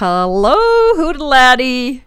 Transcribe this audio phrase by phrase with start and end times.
[0.00, 0.56] Hello,
[0.96, 2.00] hoodladdy!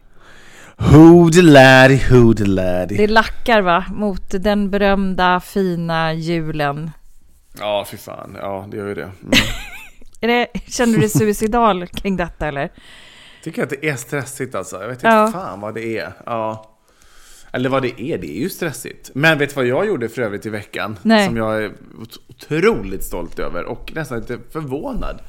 [0.78, 2.98] Hoodeladdy, hoodeladdy.
[2.98, 6.92] Det lackar va, mot den berömda fina julen.
[7.60, 8.38] Ja, fy fan.
[8.42, 9.02] Ja, det gör ju det.
[9.02, 9.32] Mm.
[10.22, 12.72] Är det känner du dig suicidal kring detta eller?
[13.44, 14.82] Tycker att det är stressigt alltså.
[14.82, 15.30] Jag vet inte Ja.
[15.34, 16.14] fan vad det är.
[16.26, 16.76] Ja.
[17.52, 19.12] Eller vad det är, det är ju stressigt.
[19.14, 21.00] Men vet du vad jag gjorde för övrigt i veckan?
[21.02, 21.26] Nej.
[21.28, 21.70] Som jag är
[22.02, 25.20] ot- otroligt stolt över och nästan lite förvånad.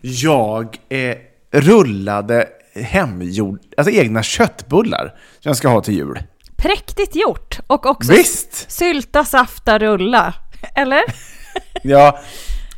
[0.00, 1.16] Jag eh,
[1.54, 6.22] rullade hemgjord, alltså egna köttbullar som jag ska ha till jul.
[6.56, 7.58] Präktigt gjort!
[7.66, 8.70] Och också Visst!
[8.70, 10.34] sylta, safta, rulla.
[10.74, 11.00] Eller?
[11.82, 12.18] Ja,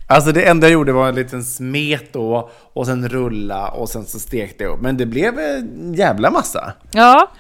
[0.07, 4.05] alltså det enda jag gjorde var en liten smet då och sen rulla och sen
[4.05, 4.81] så stekte jag upp.
[4.81, 6.73] Men det blev en jävla massa.
[6.93, 7.31] Ja,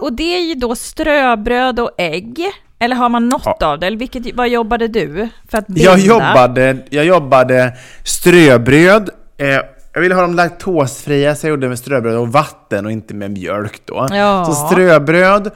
[0.00, 2.40] och det är ju då ströbröd och ägg.
[2.78, 3.66] Eller har man något Ja.
[3.66, 3.86] av det?
[3.86, 5.82] Eller vilket, vad jobbade du för att binda?
[5.82, 7.72] Jag jobbade, jag jobbade
[8.04, 9.10] ströbröd.
[9.38, 9.58] Eh,
[9.92, 13.30] jag ville ha dem laktosfria så jag gjorde med ströbröd och vatten och inte med
[13.30, 14.06] mjölk då.
[14.10, 14.44] Ja.
[14.44, 15.50] Så ströbröd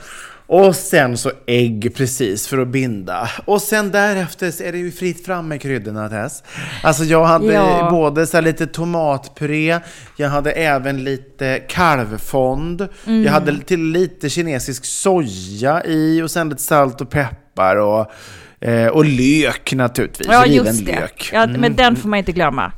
[0.47, 3.31] och sen så ägg precis för att binda.
[3.45, 6.43] Och sen därefter så är det ju fritt fram med kryddorna Tess.
[6.83, 7.89] Alltså jag hade Ja.
[7.91, 9.79] både så lite tomatpuré,
[10.17, 13.23] jag hade även lite kalvfond, Mm.
[13.25, 18.13] jag hade till lite kinesisk soja i och sen lite salt och peppar och,
[18.61, 20.29] eh, och lök naturligtvis.
[20.31, 21.01] Ja, just det.
[21.01, 21.31] lök.
[21.33, 21.61] Ja, Mm.
[21.61, 22.73] Men den får man inte glömma.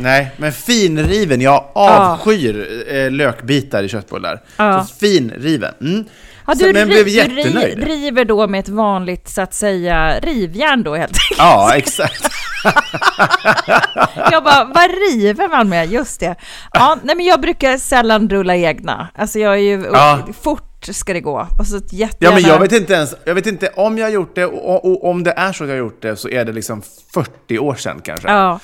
[0.00, 1.40] Nej, men finriven.
[1.40, 4.42] Jag avskyr eh, lökbitar i köttbullar.
[4.56, 4.84] Ja.
[4.84, 5.74] Så finriven.
[5.80, 6.04] Mm.
[6.46, 7.78] Ja, du, men blev du jättenöjd.
[7.78, 11.38] ri- river då med ett vanligt, så att säga, rivjärn då helt enkelt.
[11.38, 12.28] Ja, exakt.
[14.30, 15.92] Jag bara, vad river man med?
[15.92, 16.34] Just det.
[16.72, 19.08] Ja, nej men jag brukar sällan rulla egna.
[19.14, 20.18] Alltså jag är ju, Ja.
[20.42, 21.46] fort ska det gå.
[21.58, 22.34] Och så Ja, jättegärna...
[22.34, 25.04] men jag vet inte ens, jag vet inte om jag har gjort det och, och
[25.10, 26.82] om det är så att jag har gjort det så är det liksom
[27.14, 28.28] 40 år sedan kanske.
[28.28, 28.60] Ja.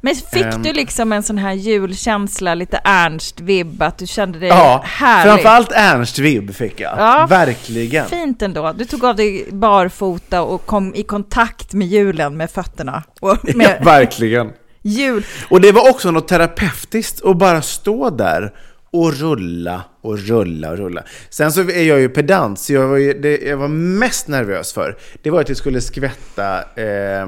[0.00, 0.62] Men fick Ehm.
[0.62, 5.32] du liksom en sån här julkänsla, lite Ernst-vibb, att du kände dig Ja, härlig?
[5.32, 6.94] framförallt Ernst Vibb fick jag.
[6.98, 7.26] Ja.
[7.30, 8.06] Verkligen.
[8.06, 8.72] Fint ändå.
[8.72, 13.02] Du tog av dig barfota och kom i kontakt med julen med fötterna.
[13.20, 14.50] Och Ja, med verkligen.
[14.82, 15.26] jul.
[15.50, 18.52] Och det var också något terapeutiskt att bara stå där
[18.92, 21.02] och rulla och rulla och rulla.
[21.30, 24.72] Sen så är jag ju pedant, så jag var, ju, det jag var mest nervös
[24.72, 27.26] för, det var att jag skulle skvätta eh,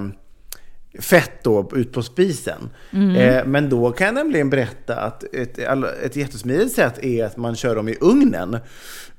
[0.99, 2.71] fett då ut på spisen.
[3.17, 5.59] Eh, men då kan jag nämligen berätta att ett,
[6.05, 8.59] ett jättesmidigt sätt är att man kör dem i ugnen.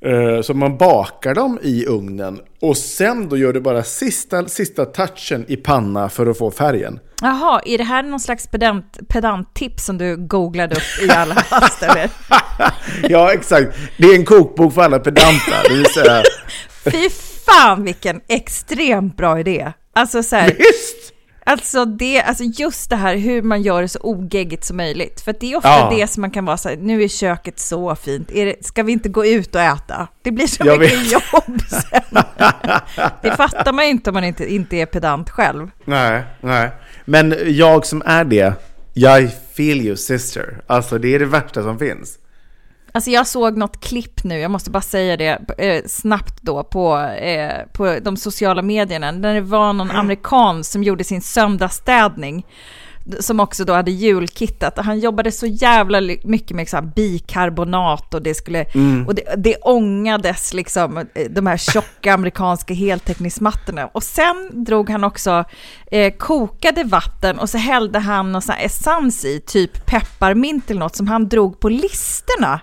[0.05, 4.85] Eh, så man bakar dem i ugnen och sen då gör du bara sista, sista
[4.85, 6.99] touchen i panna för att få färgen.
[7.21, 11.83] Jaha, är det här någon slags pedant, pedanttips som du googlade upp i all hast
[11.89, 12.09] eller?
[13.09, 13.77] Ja, exakt.
[13.97, 15.63] Det är en kokbok för alla pedanta.
[15.69, 16.24] Det vill säga,
[16.83, 17.09] Fy
[17.45, 19.71] fan vilken extremt bra idé!
[19.94, 21.00] Alltså så här, visst!
[21.43, 25.21] Alltså, det, alltså just det här hur man gör det så ogeggigt som möjligt.
[25.21, 25.93] För det är ofta Ja.
[25.95, 28.83] det som man kan vara så här, nu är köket så fint, är det, ska
[28.83, 30.07] vi inte gå ut och äta?
[30.21, 31.11] Det blir så Jag mycket vet.
[31.11, 32.23] jobb sen.
[33.21, 35.71] Det fattar man ju inte om man inte, inte är pedant själv.
[35.85, 36.69] Nej, nej.
[37.05, 38.53] Men jag som är det,
[38.93, 40.61] jag feel you sister.
[40.67, 42.17] Alltså det är det värsta som finns.
[42.93, 46.97] Alltså jag såg något klipp nu, jag måste bara säga det eh, snabbt då på,
[46.99, 52.45] eh, på de sociala medierna, där det var någon amerikan som gjorde sin söndagsstädning.
[53.19, 54.77] Som också då hade julkittat.
[54.77, 59.07] Han jobbade så jävla mycket med så bikarbonat och det skulle, mm.
[59.07, 63.88] och det, det ångades liksom, eh, de här tjocka amerikanska heltäckningsmattorna.
[63.88, 65.44] Och sen drog han också,
[65.92, 70.80] eh, kokade vatten och så hällde han någon sån här essens i, typ pepparmint eller
[70.80, 72.62] något som han drog på listerna.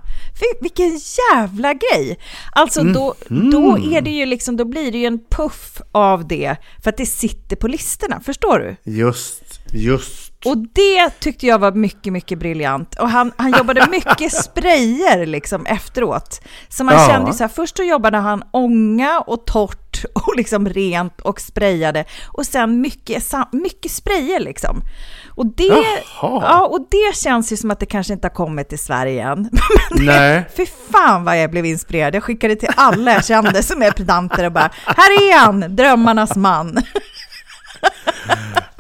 [0.61, 1.01] Vilken
[1.33, 2.19] jävla grej!
[2.53, 3.51] Alltså då, mm.
[3.51, 6.97] då är det ju liksom, då blir det ju en puff av det för att
[6.97, 8.93] det sitter på listerna, förstår du?
[8.93, 10.28] Just, just.
[10.45, 12.95] Och det tyckte jag var mycket, mycket briljant.
[12.99, 16.41] Och han, han jobbade mycket sprayer liksom efteråt.
[16.69, 17.09] Så man ja.
[17.09, 22.05] kände så här, först då jobbade han ånga och torrt och liksom rent och sprayade.
[22.27, 24.83] Och sen mycket, mycket sprayer liksom.
[25.35, 25.85] Och det,
[26.23, 29.51] ja, och det känns ju som att det kanske inte har kommit till Sverige än.
[29.91, 30.45] Nej.
[30.57, 32.15] Fy fan vad jag blev inspirerad.
[32.15, 36.37] Jag skickade till alla jag kände som är pedanter och bara, här är han, drömmarnas
[36.37, 36.79] man.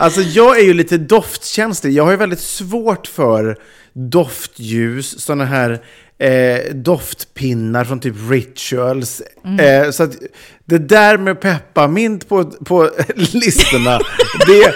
[0.00, 1.92] Alltså jag är ju lite doftkänslig.
[1.92, 3.56] Jag har ju väldigt svårt för
[3.92, 5.82] doftljus, sådana här
[6.18, 9.22] eh, doftpinnar från typ rituals.
[9.44, 9.84] Mm.
[9.84, 10.12] Eh, så att
[10.64, 14.00] det där med pepparmint på, på listorna,
[14.46, 14.74] det,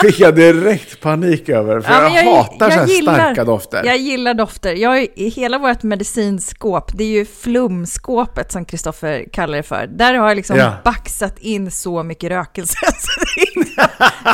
[0.00, 3.82] fick jag direkt panik över, för ja, jag, jag, hatar jag så gillar, starka dofter.
[3.84, 4.74] Jag gillar dofter.
[4.74, 9.86] Jag, hela vårt medicinskåp, det är ju flumskåpet som Kristoffer kallar det för.
[9.86, 10.72] Där har jag liksom ja.
[10.84, 12.76] baxat in så mycket rökelse.
[12.98, 13.10] Så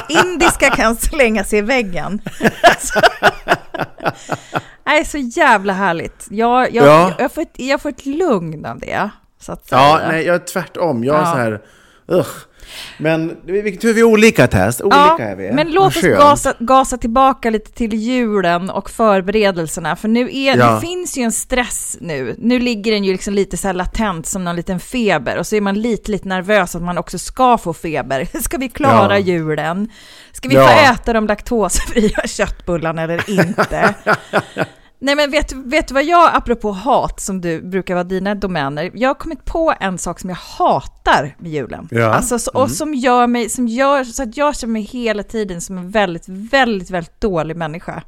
[0.08, 2.20] indiska kan slänga sig i väggen.
[4.84, 6.26] Nej, så jävla härligt.
[6.30, 7.12] Jag, jag, ja.
[7.18, 9.10] jag, får ett, jag får ett lugn av det.
[9.40, 9.80] Så att säga.
[9.80, 11.04] Ja, nej, jag är tvärtom.
[11.04, 11.62] Jag är så här,
[12.08, 12.26] ugh.
[12.98, 15.52] Men vi, vi är olika Tess, olika ja, är vi.
[15.52, 20.74] Men låt oss gasa, gasa, tillbaka lite till julen och förberedelserna, för nu är, ja.
[20.74, 22.34] det finns ju en stress nu.
[22.38, 25.60] Nu ligger den ju liksom lite så latent som någon liten feber och så är
[25.60, 28.28] man lite, lite nervös att man också ska få feber.
[28.42, 29.26] Ska vi klara ja.
[29.26, 29.88] julen?
[30.32, 33.94] Ska vi få äta de laktosfria köttbullarna eller inte?
[35.02, 38.90] Nej men vet, vet du vad jag, apropå hat som du brukar vara dina domäner,
[38.94, 41.88] jag har kommit på en sak som jag hatar med julen.
[41.90, 42.14] Ja.
[42.14, 42.74] Alltså, och mm.
[42.74, 46.28] som gör mig, som gör så att jag känner mig hela tiden som en väldigt,
[46.28, 48.02] väldigt, väldigt dålig människa.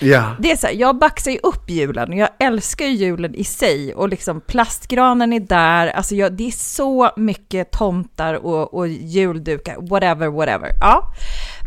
[0.00, 0.36] Ja.
[0.38, 3.44] Det är så här, jag baxar ju upp julen och jag älskar ju julen i
[3.44, 8.88] sig och liksom plastgranen är där, alltså jag, det är så mycket tomtar och, och
[8.88, 10.70] juldukar, whatever, whatever.
[10.80, 11.02] Ja.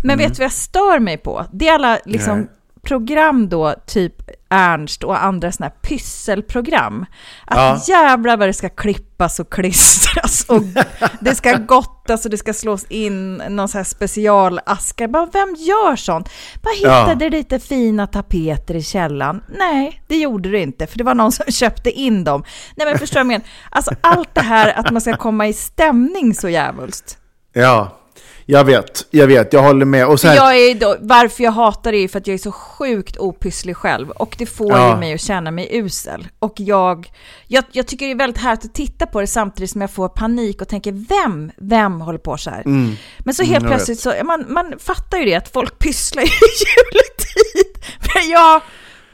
[0.03, 0.17] Men mm.
[0.17, 1.45] vet du vad jag stör mig på?
[1.51, 2.47] Det är alla liksom Nej
[2.81, 4.13] program då, typ
[4.49, 7.05] Ernst och andra sådana här pysselprogram.
[7.45, 7.95] Att ja.
[7.95, 10.61] jävlar vad det ska klippas och klistras och
[11.21, 15.07] det ska gottas och det ska slås in någon sån här specialaskar.
[15.07, 16.29] Bara, vem gör sånt?
[16.61, 17.31] Bara hittade ja.
[17.31, 19.43] lite fina tapeter i källan.
[19.57, 22.43] Nej, det gjorde du inte, för det var någon som köpte in dem.
[22.75, 23.47] Nej men förstår du vad jag menar?
[23.69, 27.17] Alltså allt det här att man ska komma i stämning så jävligt.
[27.53, 28.00] Ja,
[28.45, 30.07] jag vet, jag vet, jag håller med.
[30.07, 30.35] Och här...
[30.35, 33.77] jag är då, varför jag hatar det är för att jag är så sjukt opysslig
[33.77, 34.93] själv och det får ja.
[34.93, 36.27] ju mig att känna mig usel.
[36.39, 37.11] Och jag,
[37.47, 40.09] jag, jag, tycker det är väldigt härligt att titta på det samtidigt som jag får
[40.09, 42.61] panik och tänker vem, vem håller på så här?
[42.65, 42.95] Mm.
[43.19, 46.25] Men så helt mm, plötsligt så, man, man fattar ju det att folk pysslar i
[46.25, 47.85] juletid.
[48.13, 48.61] Men jag...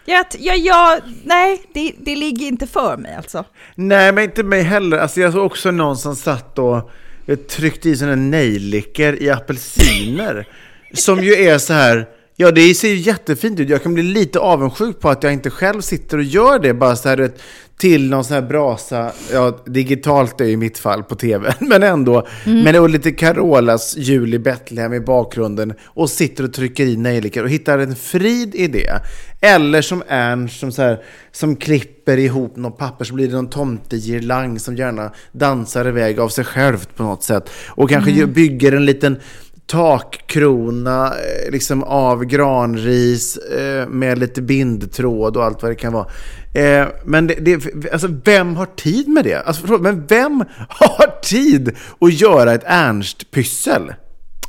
[0.09, 3.43] Ja, ja, ja, nej, det, det ligger inte för mig alltså.
[3.75, 4.97] Nej, men inte mig heller.
[4.97, 6.91] Alltså jag såg också någon som satt och
[7.29, 10.47] jag tryckte i sådana nejlikor i apelsiner.
[10.93, 13.69] som ju är så här, ja det ser ju jättefint ut.
[13.69, 16.73] Jag kan bli lite avundsjuk på att jag inte själv sitter och gör det.
[16.73, 17.41] Bara så här, vet,
[17.77, 22.27] till någon sån här brasa, ja digitalt är i mitt fall på tv, men ändå.
[22.45, 22.63] Mm.
[22.63, 27.43] Men och lite Carolas jul i Betlehem i bakgrunden och sitter och trycker i nejlikor
[27.43, 29.01] och hittar en frid i det.
[29.41, 33.49] Eller som Ernst som, så här, som klipper ihop något papper så blir det någon
[33.49, 37.49] tomtegirlang som gärna dansar iväg av sig självt på något sätt.
[37.69, 38.33] Och kanske mm.
[38.33, 39.19] bygger en liten
[39.67, 46.07] takkrona eh, liksom av granris eh, med lite bindtråd och allt vad det kan vara.
[46.53, 49.41] Eh, men det, det, alltså, vem har tid med det?
[49.41, 53.93] Alltså, men vem har tid att göra ett Ernst-pyssel?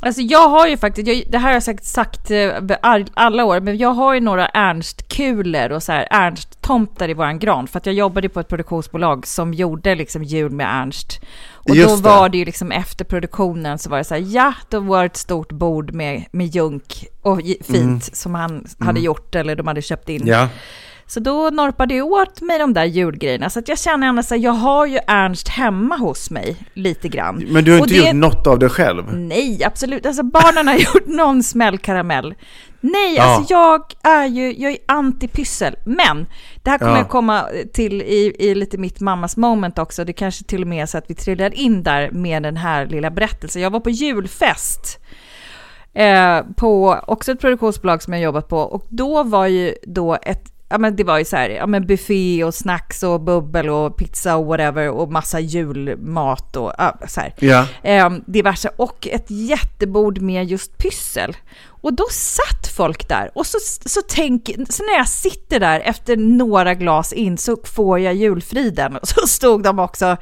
[0.01, 2.51] Alltså jag har ju faktiskt, jag, det här har jag säkert sagt eh,
[3.13, 7.67] alla år, men jag har ju några Ernst-kulor och så här Ernst-tomtar i våran gran.
[7.67, 11.21] För att jag jobbade på ett produktionsbolag som gjorde liksom jul med Ernst.
[11.51, 12.01] Och Just då det.
[12.01, 15.05] var det ju liksom efter produktionen så var det så här, ja, då var det
[15.05, 17.99] ett stort bord med, med junk och fint mm.
[17.99, 18.65] som han mm.
[18.79, 20.27] hade gjort eller de hade köpt in.
[20.27, 20.47] Ja.
[21.09, 23.49] Så då norpade jag åt mig de där julgrejerna.
[23.49, 27.45] Så att jag känner ändå att jag har ju Ernst hemma hos mig lite grann.
[27.47, 27.99] Men du har inte det...
[27.99, 29.13] gjort något av det själv?
[29.13, 30.05] Nej, absolut.
[30.05, 32.33] Alltså barnen har gjort någon smällkaramell.
[32.81, 33.23] Nej, ja.
[33.23, 35.75] alltså jag är ju jag är anti-pyssel.
[35.85, 36.25] Men
[36.63, 36.97] det här kommer ja.
[36.97, 40.05] jag komma till i, i lite mitt mammas moment också.
[40.05, 42.85] Det kanske till och med är så att vi trillar in där med den här
[42.85, 43.61] lilla berättelsen.
[43.61, 44.99] Jag var på julfest
[45.93, 50.58] Eh, på också ett produktionsbolag som jag jobbat på och då var ju då ett
[50.69, 53.97] ja men det var ju så här, ja men buffé och snacks och bubbel och
[53.97, 57.33] pizza och whatever och massa julmat och ja, så här.
[57.39, 57.65] Ja.
[57.83, 61.37] Eh, diverse och ett jättebord med just pyssel.
[61.81, 66.17] Och då satt folk där och så, så tänk, så när jag sitter där efter
[66.17, 68.95] några glas in så får jag julfriden.
[68.95, 70.17] Och så stod de också,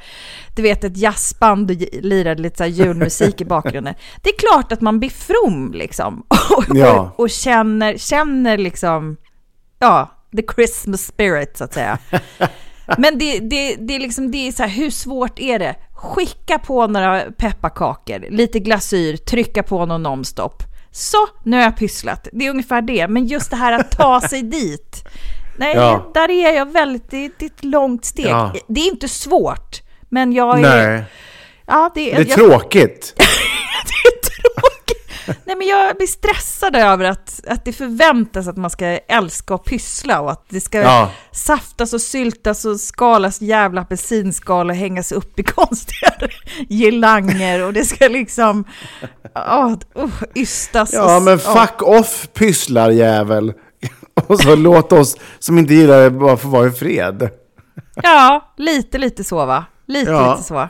[0.56, 3.94] du vet ett jazzband och lirade lite så julmusik i bakgrunden.
[4.22, 6.22] Det är klart att man blir from liksom.
[6.28, 7.00] Och, Ja.
[7.00, 9.16] och, och känner, känner liksom,
[9.78, 11.98] ja, the Christmas spirit så att säga.
[12.98, 15.74] Men det, det, det är liksom, det är så här, hur svårt är det?
[15.94, 20.62] Skicka på några pepparkakor, lite glasyr, trycka på någon nonstop.
[20.90, 22.28] Så, nu har jag pysslat.
[22.32, 23.08] Det är ungefär det.
[23.08, 25.04] Men just det här att ta sig dit.
[25.56, 26.10] Nej, Ja.
[26.14, 28.26] där är jag väldigt, det, det är ett långt steg.
[28.26, 28.52] Ja.
[28.68, 29.82] Det är inte svårt.
[30.08, 30.88] Men jag är...
[30.88, 31.02] Nej,
[31.70, 33.14] Ja, det, det är jag, tråkigt.
[33.16, 33.26] det är
[33.86, 34.17] tråkigt.
[35.44, 39.64] Nej, men jag blir stressad över att, att det förväntas att man ska älska och
[39.64, 41.10] pyssla och att det ska Ja.
[41.32, 46.10] saftas och syltas och skalas jävla apelsinskal och hängas upp i konstiga
[46.68, 48.64] girlanger och det ska liksom
[49.34, 50.92] oh, uh, ystas.
[50.92, 53.52] Ja, och, men fuck off pysslarjävel.
[54.28, 57.30] Och så låt oss som inte gillar det bara få vara i fred.
[58.02, 59.64] Ja, lite, lite så va?
[59.86, 60.32] Lite, Ja.
[60.32, 60.68] lite så.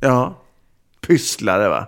[0.00, 0.42] Ja,
[1.06, 1.86] pysslare va.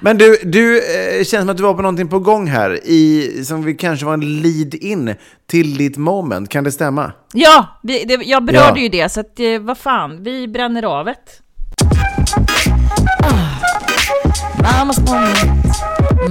[0.00, 3.30] Men du, du eh, känns som att du var på någonting på gång här i,
[3.44, 5.14] som vi kanske var en lead-in
[5.50, 6.48] till ditt moment.
[6.48, 7.12] Kan det stämma?
[7.32, 8.82] Ja, vi, det, jag berörde Ja.
[8.82, 11.40] ju det, så att, eh, vad fan, vi bränner av ett.
[14.62, 15.66] Mammas moment.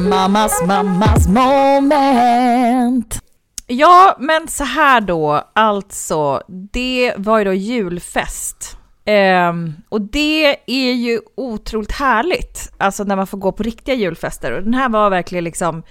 [0.09, 3.19] Mammas, mammas moment.
[3.67, 6.41] Ja, men så här då, alltså,
[6.73, 8.77] det var ju då julfest.
[9.11, 14.51] Ehm, och det är ju otroligt härligt, alltså när man får gå på riktiga julfester.
[14.51, 15.83] Och den här var verkligen liksom,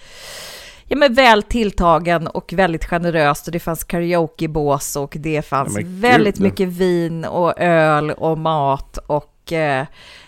[0.85, 5.83] ja men väl tilltagen och väldigt generöst och det fanns karaokebås och det fanns Ja,
[5.87, 6.43] väldigt gud.
[6.43, 9.87] mycket vin och öl och mat och eh,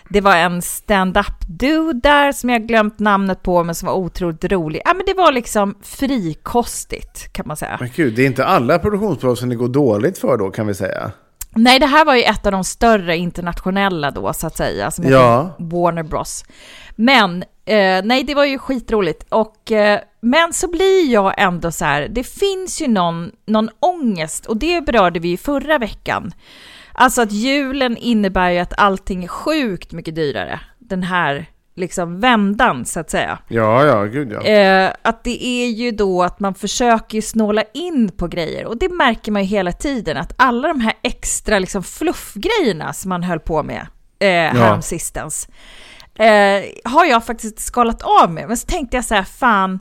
[0.09, 4.43] det var en stand-up dude där som jag glömt namnet på men som var otroligt
[4.43, 4.81] rolig.
[4.85, 7.77] Ja men det var liksom frikostigt kan man säga.
[7.79, 10.73] Men gud, det är inte alla produktionsbolag som det går dåligt för då kan vi
[10.73, 11.11] säga.
[11.55, 15.05] Nej, det här var ju ett av de större internationella då, så att säga, som
[15.09, 15.55] Ja.
[15.59, 16.45] Warner Bros.
[16.95, 19.25] Men, eh, nej, det var ju skitroligt.
[19.29, 24.45] Och, eh, men så blir jag ändå så här, det finns ju någon, någon ångest,
[24.45, 26.31] och det berörde vi ju förra veckan.
[26.93, 30.59] Alltså att julen innebär ju att allting är sjukt mycket dyrare.
[30.79, 33.39] Den här liksom vändan, så att säga.
[33.47, 34.41] Ja, ja, gud ja.
[34.41, 38.89] Eh, att det är ju då att man försöker snåla in på grejer och det
[38.89, 43.39] märker man ju hela tiden att alla de här extra liksom fluffgrejerna som man höll
[43.39, 43.87] på med
[44.19, 45.47] eh, häromsistens
[46.15, 48.47] eh, har jag faktiskt skalat av med.
[48.47, 49.79] Men så tänkte jag så här, fan,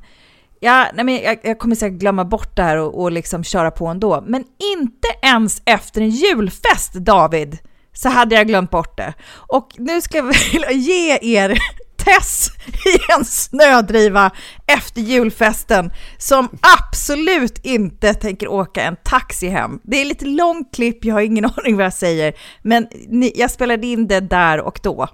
[0.60, 3.70] ja, nej men jag, jag kommer säkert glömma bort det här och, och liksom köra
[3.70, 4.24] på ändå.
[4.26, 4.44] Men
[4.74, 7.58] inte ens efter en julfest, David,
[8.02, 9.14] så hade jag glömt bort det.
[9.32, 11.58] Och nu ska jag vilja ge er
[12.04, 12.50] Tess
[12.86, 14.30] i en snödriva
[14.66, 19.80] efter julfesten som absolut inte tänker åka en taxi hem.
[19.82, 23.50] Det är lite långt klipp, jag har ingen aning vad jag säger, men ni, jag
[23.50, 25.08] spelade in det där och då.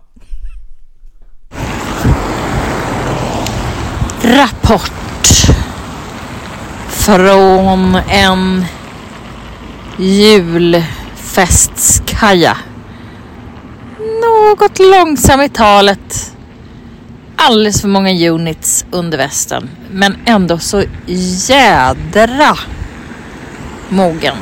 [4.22, 4.92] Rapport
[6.88, 8.64] från en
[9.98, 12.56] julfestskaja.
[14.26, 16.36] Något långsam i talet.
[17.36, 19.70] Alldeles för många units under västen.
[19.90, 20.82] Men ändå så
[21.48, 22.58] jädra
[23.88, 24.36] mogen.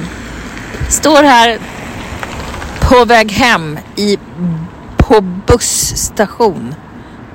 [0.89, 1.59] Står här
[2.81, 4.19] på väg hem i,
[4.97, 6.75] på busstation.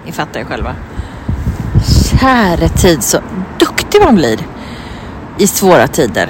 [0.05, 0.75] Ni fattar ju själva.
[2.19, 3.19] Käre tid så
[3.59, 4.39] duktig man blir
[5.37, 6.29] i svåra tider.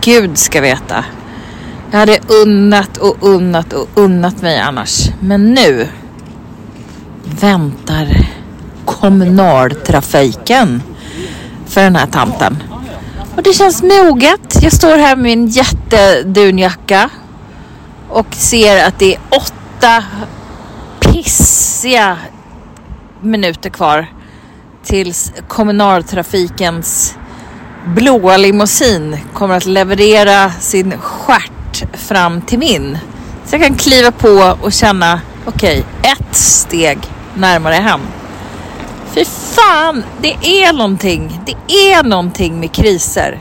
[0.00, 1.04] Gud ska veta.
[1.90, 5.10] Jag hade unnat och unnat och unnat mig annars.
[5.20, 5.88] Men nu
[7.40, 8.26] väntar
[8.84, 10.82] kommunaltrafiken
[11.66, 12.62] för den här tanten.
[13.36, 14.58] Och det känns moget.
[14.62, 17.10] Jag står här med min jättedunjacka
[18.08, 20.04] och ser att det är åtta
[21.00, 22.16] pissiga
[23.20, 24.06] minuter kvar
[24.84, 27.16] tills kommunaltrafikens
[27.86, 31.52] blåa limousin kommer att leverera sin stjärt
[31.92, 32.98] fram till min.
[33.44, 36.98] Så jag kan kliva på och känna, okej, ett steg
[37.34, 38.00] närmare hem.
[39.14, 41.40] Fy fan, det är någonting.
[41.46, 43.38] Det är någonting med kriser.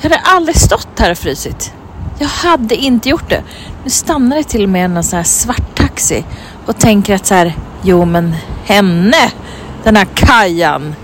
[0.00, 1.72] Jag hade aldrig stått här och frysit.
[2.18, 3.42] Jag hade inte gjort det.
[3.84, 6.24] Nu stannar det till och med en sån här svart taxi
[6.66, 9.30] och tänker att så här, jo men henne
[9.84, 10.94] den här Kajan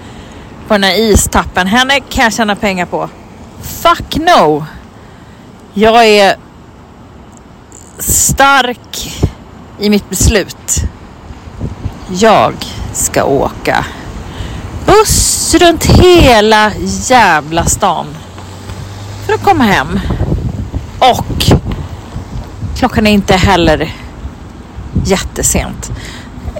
[0.68, 3.08] på den här istappen, henne kan jag tjäna pengar på.
[3.62, 4.64] Fuck no!
[5.80, 6.36] Jag är
[7.98, 9.20] stark
[9.78, 10.82] i mitt beslut.
[12.08, 12.54] Jag
[12.92, 13.84] ska åka
[14.86, 16.72] buss runt hela
[17.08, 18.06] jävla stan
[19.26, 20.00] för att komma hem.
[20.98, 21.44] Och
[22.76, 23.94] klockan är inte heller
[25.04, 25.90] jättesent.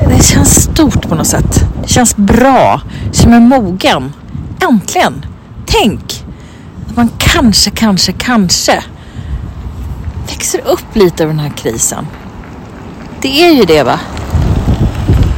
[0.09, 1.65] Det känns stort på något sätt.
[1.83, 2.81] Det känns bra.
[3.07, 4.13] Jag känner mig mogen.
[4.61, 5.27] Äntligen!
[5.67, 6.25] Tänk
[6.89, 8.85] att man kanske, kanske, kanske
[10.29, 12.07] växer upp lite över den här krisen.
[13.23, 14.01] Det är ju det va?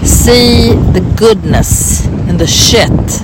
[0.05, 3.23] See the goodness in the shit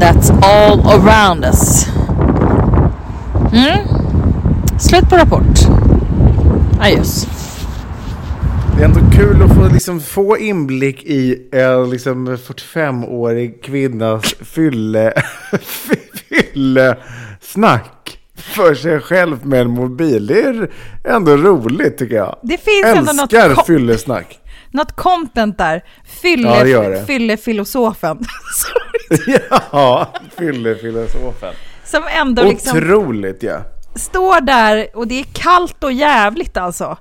[0.00, 1.86] that's all around us.
[3.52, 3.78] Mm?
[4.78, 5.58] Slut på rapport.
[6.80, 7.26] Ah, Adios.
[8.76, 15.12] Det är ändå kul att få, liksom, få inblick i en liksom, 45-årig kvinnas fylle,
[16.52, 16.96] fylle
[17.40, 17.93] snack
[18.54, 20.26] för sig själv med en mobil.
[20.26, 20.68] Det är
[21.04, 22.38] ändå roligt tycker jag.
[22.42, 24.38] Det finns Älskar ändå något, fyllesnack.
[24.70, 25.84] något content där.
[26.22, 27.04] Fylle, Ja, det gör det.
[27.06, 28.18] fylle filosofen.
[29.70, 31.54] ja, fyllefilosofen.
[31.84, 33.60] Som ändå liksom Otroligt ja.
[33.94, 36.96] står där och det är kallt och jävligt alltså.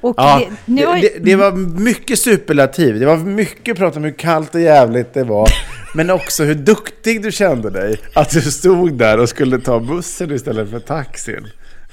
[0.00, 3.00] Och Ja, det, har, det, det, det var mycket superlativ.
[3.00, 5.48] Det var mycket prat om hur kallt och jävligt det var.
[5.96, 8.00] Men också hur duktig du kände dig.
[8.14, 11.48] Att du stod där och skulle ta bussen istället för taxin.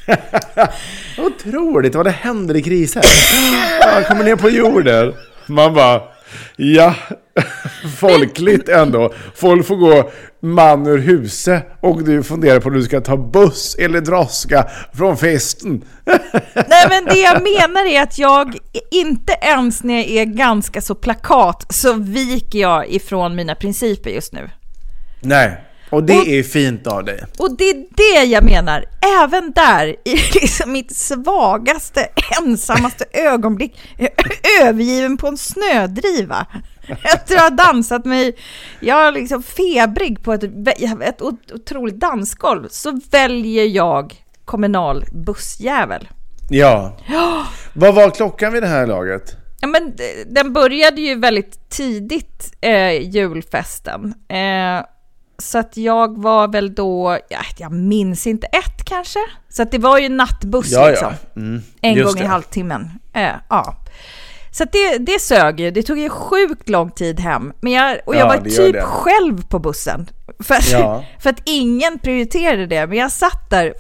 [1.18, 3.04] Otroligt vad det händer i kriser.
[3.94, 5.14] Man kommer ner på jorden.
[5.46, 6.02] Man bara,
[6.56, 6.96] ja,
[8.00, 9.14] folkligt ändå.
[9.36, 10.12] Folk får gå
[10.44, 15.18] man ur huset och du funderar på om du ska ta buss eller droska från
[15.18, 15.86] festen.
[16.56, 18.58] Nej men det jag menar är att jag
[18.92, 24.34] inte ens när jag är ganska så plakat så viker jag ifrån mina principer just
[24.34, 24.50] nu.
[25.22, 25.58] Nej,
[25.90, 27.24] och det Och- är fint av dig.
[27.40, 28.86] Och det är det jag menar,
[29.24, 32.08] även där i liksom mitt svagaste,
[32.42, 33.80] ensammaste ögonblick,
[34.62, 36.46] övergiven på en snödriva.
[36.88, 38.36] Efter att ha dansat mig,
[38.80, 40.44] jag är liksom febrig på ett,
[41.04, 41.22] ett
[41.54, 44.14] otroligt dansgolv, så väljer jag
[44.46, 46.08] kommunal bussjävel.
[46.50, 46.98] Ja.
[47.74, 49.38] Vad var klockan vid det här laget?
[49.62, 49.94] Ja, men
[50.28, 54.14] den började ju väldigt tidigt, eh, julfesten.
[54.28, 54.86] Eh,
[55.38, 59.20] så att jag var väl då, ja, jag minns inte, ett kanske?
[59.50, 61.14] Så att det var ju nattbuss Ja, liksom.
[61.34, 61.42] ja.
[61.42, 62.28] Mm, En gång i det.
[62.28, 62.90] halvtimmen.
[63.14, 63.76] Eh, ja.
[64.58, 65.72] Så det, det sög ju.
[65.72, 67.54] Det tog ju sjukt lång tid hem.
[67.62, 70.10] Men jag, och jag Ja, var typ själv på bussen.
[70.44, 71.04] För att, Ja.
[71.20, 72.88] för att ingen prioriterade det.
[72.88, 73.74] Men jag satt där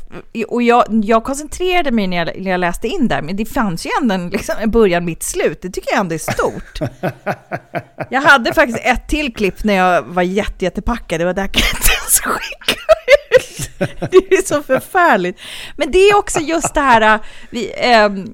[0.47, 3.21] och jag, jag koncentrerade mig när jag, när jag läste in där.
[3.21, 5.61] Men det fanns ju ändå en, liksom, en början, mitt, slut.
[5.61, 6.79] Det tycker jag ändå är stort.
[8.09, 11.19] Jag hade faktiskt ett till klipp när jag var jätte, jättepackad.
[11.19, 12.81] Det var där jag inte ens skicka
[13.39, 14.11] ut.
[14.11, 15.39] Det är så förfärligt.
[15.77, 18.25] Men det är också just det här, vi, ehm,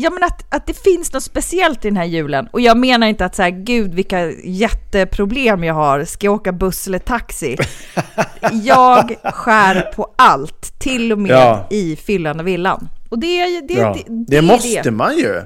[0.00, 2.48] ja men att, att det finns något speciellt i den här julen.
[2.52, 6.52] Och jag menar inte att så här, gud vilka jätteproblem jag har, ska jag åka
[6.52, 7.56] buss eller taxi?
[8.62, 11.66] Jag skär på allt, till och med Ja.
[11.70, 12.88] i fyllan och villan.
[13.08, 13.96] Och det, det, Ja.
[13.96, 14.90] det, Det, är måste det.
[14.90, 15.42] man ju.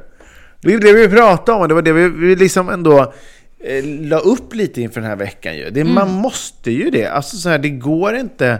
[0.60, 3.00] Det är det vi pratade om och det var det vi, vi liksom ändå
[3.64, 5.70] eh, la upp lite inför den här veckan ju.
[5.70, 5.94] Det, Mm.
[5.94, 7.06] Man måste ju det.
[7.06, 8.58] Alltså så här, det går inte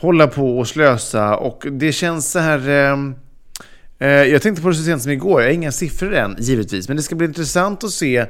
[0.00, 2.68] hålla på och slösa och det känns så här...
[2.90, 2.96] Eh,
[4.06, 6.96] jag tänkte på det så sent som igår, jag har inga siffror än givetvis, men
[6.96, 8.26] det ska bli intressant att se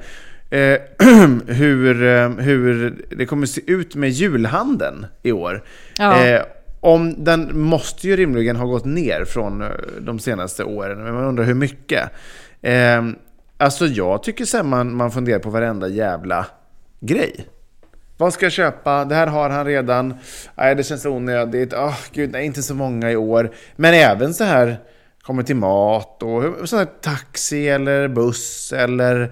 [0.51, 0.79] eh,
[1.47, 5.65] hur, eh, hur det kommer se ut med julhandeln i år.
[5.99, 6.27] Ja.
[6.27, 6.43] Eh,
[6.81, 9.69] om den måste ju rimligen ha gått ner från eh,
[10.01, 12.11] de senaste åren, men man undrar hur mycket.
[12.63, 13.03] Eh,
[13.57, 16.47] alltså jag tycker sen man, man funderar på varenda jävla
[17.01, 17.47] grej.
[18.17, 19.05] Vad ska jag köpa?
[19.05, 20.15] Det här har han redan.
[20.55, 21.75] Nej, det känns onödigt.
[21.75, 23.51] Åh, gud, nej, inte så många i år.
[23.77, 24.77] Men även så här,
[25.29, 29.23] kommer till mat och sån här taxi eller buss eller...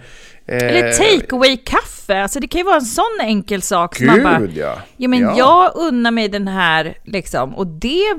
[0.47, 1.96] eh, Eller take-away-kaffe!
[2.07, 3.97] Kaffe, alltså det kan ju vara en sån enkel sak.
[3.97, 4.75] som man bara, Gud ja.
[4.97, 5.35] Ja men Ja.
[5.39, 8.15] jag unnar mig den här liksom och det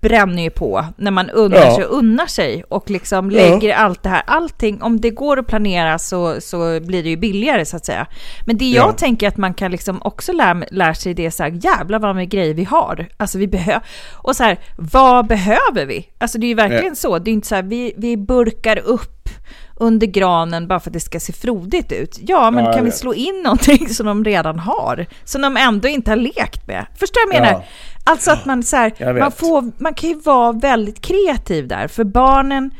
[0.00, 1.74] bränner ju på när man unnar Ja.
[1.74, 3.36] sig och unnar sig och liksom Ja.
[3.36, 7.16] lägger allt det här, allting, om det går att planera så, så blir det ju
[7.16, 8.06] billigare så att säga.
[8.46, 8.92] Men det jag Ja.
[8.92, 12.28] tänker att man kan liksom också lära, lära sig det så här, jävlar vad med
[12.30, 13.06] grejer vi har.
[13.16, 16.08] Alltså vi behöver, och så här, vad behöver vi?
[16.18, 16.94] Alltså det är ju verkligen Ja.
[16.94, 19.13] så, det är inte så här, vi, vi burkar upp
[19.76, 22.18] under granen bara för att det ska se frodigt ut.
[22.22, 25.06] Ja, men Ja, kan vi slå in någonting som de redan har?
[25.24, 26.86] Som de ändå inte har lekt med.
[26.96, 27.60] Förstår du vad jag menar?
[27.60, 27.66] Ja.
[28.04, 32.04] Alltså att man så här, man, får, man kan ju vara väldigt kreativ där, för
[32.04, 32.70] barnen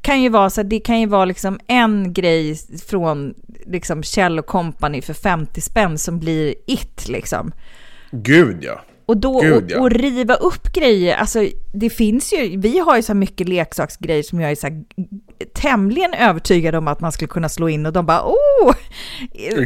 [0.00, 2.56] kan ju vara så det kan ju vara liksom en grej
[2.88, 3.34] från
[3.66, 7.52] liksom Kjell och Company för 50 spänn som blir it liksom.
[8.10, 8.80] Gud ja.
[9.06, 9.80] Och då Gud, och, ja.
[9.80, 14.22] och riva upp grejer, alltså det finns ju, vi har ju så här mycket leksaksgrejer
[14.22, 14.84] som jag är så här
[15.54, 18.74] tämligen övertygad om att man skulle kunna slå in och de bara oh!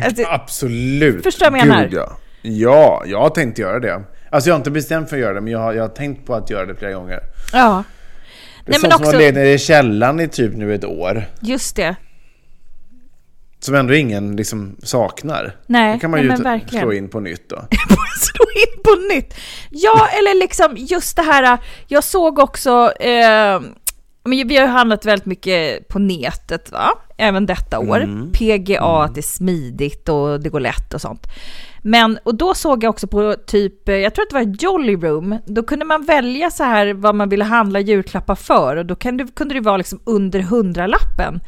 [0.05, 1.23] Alltså, Absolut.
[1.23, 1.89] Förstår vad jag menar?
[1.93, 2.17] Ja.
[2.43, 4.03] ja, jag har tänkt göra det.
[4.31, 6.27] Alltså jag har inte bestämt för att göra det, men jag har, jag har tänkt
[6.27, 7.21] på att göra det flera gånger.
[7.53, 7.85] ja,
[8.65, 10.85] Det är Nej, men sånt som också- har legat i källaren i typ nu ett
[10.85, 11.25] år.
[11.41, 11.97] just det.
[13.61, 15.57] Som ändå ingen liksom saknar.
[15.67, 16.83] Nej, Då kan man nej, ju men verkligen.
[16.83, 17.57] slå in på nytt då.
[18.21, 19.35] slå in på nytt.
[19.71, 23.61] Ja, eller liksom just det här, jag såg också, eh,
[24.25, 26.91] men vi har ju handlat väldigt mycket på nätet, va?
[27.17, 28.33] Även detta år.
[28.33, 31.27] PGA, att det är smidigt och det går lätt och sånt.
[31.83, 34.97] Men, och då såg jag också på typ, eh, jag tror att det var Jolly
[34.97, 38.95] Room, då kunde man välja så här vad man ville handla julklappar för och då
[38.95, 41.41] kunde, kunde det vara liksom under hundralappen.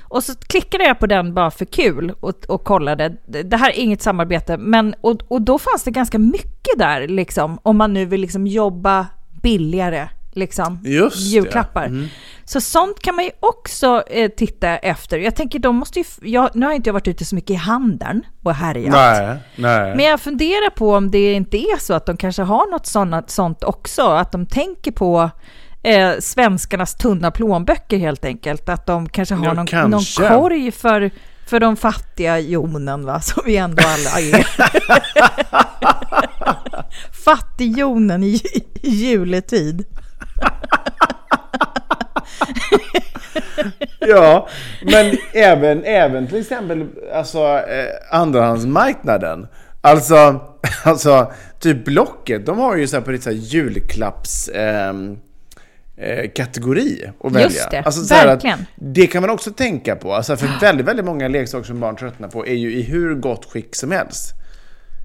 [0.00, 3.16] Och så klickade jag på den bara för kul och, och kollade.
[3.26, 7.08] Det det här är inget samarbete, men och, och då fanns det ganska mycket där
[7.08, 9.06] liksom, om man nu vill liksom jobba
[9.42, 11.84] billigare, liksom, Just julklappar.
[11.84, 12.08] Mm.
[12.44, 15.18] Så sånt kan man ju också eh, titta efter.
[15.18, 17.54] Jag tänker, de måste ju, jag, nu har inte jag varit ute så mycket i
[17.54, 18.92] handeln och härjat.
[18.92, 19.96] Nej, nej.
[19.96, 23.30] Men jag funderar på om det inte är så att de kanske har något sånt,
[23.30, 25.30] sånt också, att de tänker på
[25.82, 28.68] eh, svenskarnas tunna plånböcker helt enkelt.
[28.68, 30.22] Att de kanske har Ja, någon, kanske.
[30.22, 31.10] någon korg för,
[31.46, 33.20] för de fattiga jonen, va?
[33.22, 34.46] som vi ändå alla är.
[37.24, 38.40] Fattigjonen i
[38.82, 39.84] juletid.
[43.98, 44.48] Ja,
[44.82, 49.46] men även, även till exempel alltså, eh, andrahandsmarknaden.
[49.80, 50.40] Alltså,
[50.84, 54.48] alltså, typ Blocket, de har ju så här på lite så här julklapps...
[54.48, 55.18] ehm,
[55.96, 57.48] eh, kategori att välja.
[57.48, 58.66] Just det, alltså, så här att verkligen.
[58.76, 60.14] det kan man också tänka på.
[60.14, 63.44] Alltså, för väldigt, väldigt många leksaker som barn tröttnar på är ju i hur gott
[63.44, 64.34] skick som helst.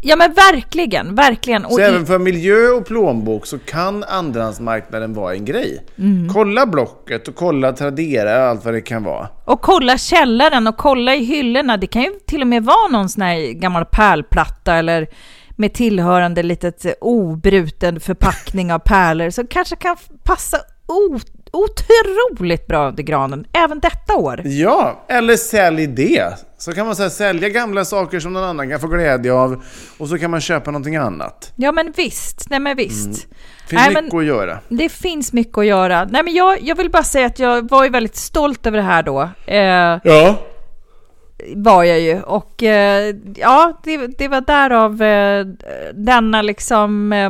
[0.01, 1.65] Ja men verkligen, verkligen.
[1.65, 5.85] Och Så i- även för miljö och plånbok så kan andrahandsmarknaden vara en grej.
[5.97, 6.29] Mm.
[6.33, 9.27] Kolla Blocket och kolla Tradera och allt vad det kan vara.
[9.45, 11.77] Och kolla källaren och kolla i hyllorna.
[11.77, 15.07] Det kan ju till och med vara någon sån här gammal pärlplatta eller
[15.55, 20.57] med tillhörande litet eh, obruten förpackning av pärlor som kanske kan passa
[20.87, 21.19] o-
[21.53, 24.41] otroligt bra under granen även detta år.
[24.45, 26.33] Ja, eller sälj det.
[26.57, 29.63] Så kan man så här, sälja gamla saker som någon annan kan få glädje av
[29.97, 31.53] och så kan man köpa någonting annat.
[31.55, 33.05] Ja men visst, nej men visst.
[33.05, 33.15] Mm.
[33.67, 34.59] finns Nej, mycket men att göra.
[34.69, 36.05] Det finns mycket att göra.
[36.05, 38.83] Nej men jag, jag vill bara säga att jag var ju väldigt stolt över det
[38.83, 39.29] här då.
[39.45, 40.35] Eh, Ja.
[41.55, 42.21] var jag ju.
[42.21, 45.45] Och eh, ja, det, det var därav eh,
[45.93, 47.13] denna liksom...
[47.13, 47.29] Eh,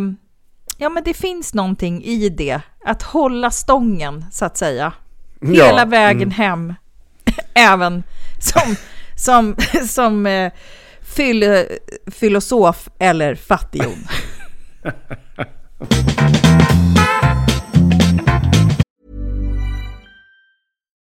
[0.77, 2.61] ja, men det finns någonting i det.
[2.85, 4.93] Att hålla stången, så att säga.
[5.39, 6.73] Ja, Hela vägen hem.
[7.53, 8.03] Även
[8.39, 8.75] som,
[9.15, 9.55] som,
[9.87, 10.51] som eh,
[11.01, 11.65] fyl,
[12.11, 14.07] filosof eller fattighjon.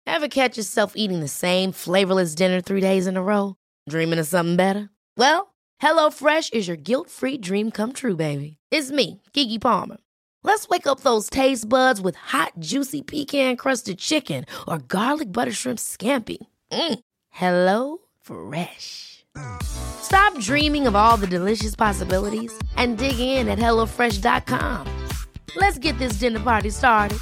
[0.07, 3.55] Ever catch yourself eating the same flavorless dinner three days in a row?
[3.89, 4.89] Dreaming of something better?
[5.15, 8.56] Well, HelloFresh is your guilt free dream come true, baby.
[8.69, 9.97] It's me, Gigi Palmer.
[10.43, 15.53] Let's wake up those taste buds with hot, juicy pecan crusted chicken or garlic butter
[15.53, 16.37] shrimp scampi.
[16.71, 16.99] Mm.
[17.29, 19.25] Hello Fresh.
[19.61, 25.07] Stop dreaming of all the delicious possibilities and dig in at HelloFresh.com.
[25.55, 27.19] Let's get this dinner party started.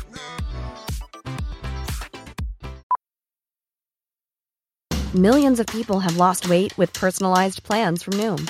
[5.13, 8.49] Millions of people have lost weight with personalized plans from Noom,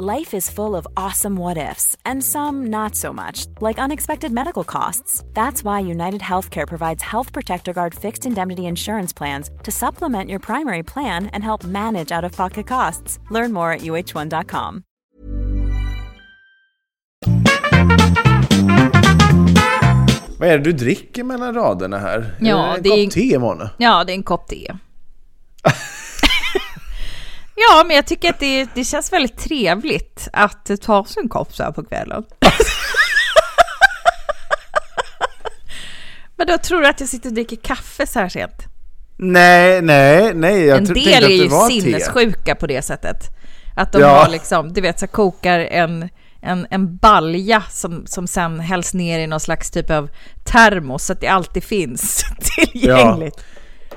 [0.00, 4.62] Life is full of awesome what ifs, and some not so much, like unexpected medical
[4.62, 5.24] costs.
[5.34, 10.38] That's why United Healthcare provides Health Protector Guard fixed indemnity insurance plans to supplement your
[10.40, 13.18] primary plan and help manage out of pocket costs.
[13.30, 14.84] Learn more at uh1.com.
[20.38, 22.34] Vad är det du dricker mellan raderna här?
[22.40, 23.70] Ja, är det det en är- kopp te, Mona?
[23.78, 24.74] Ja, det är en kopp te.
[27.58, 31.54] ja, men jag tycker att det, det känns väldigt trevligt att ta sig en kopp
[31.54, 32.24] så här på kvällen.
[36.36, 38.62] men då tror du att jag sitter och dricker kaffe så här sent?
[39.16, 40.64] Nej, nej, nej.
[40.64, 41.80] Jag en del är ju var te.
[41.80, 43.16] sinnessjuka på det sättet.
[43.76, 44.08] Att de Ja.
[44.22, 46.08] har liksom, du vet, så kokar en,
[46.42, 50.10] en, en balja som, som sen hälls ner i någon slags typ av
[50.44, 52.24] termos så att det alltid finns
[52.56, 53.44] tillgängligt.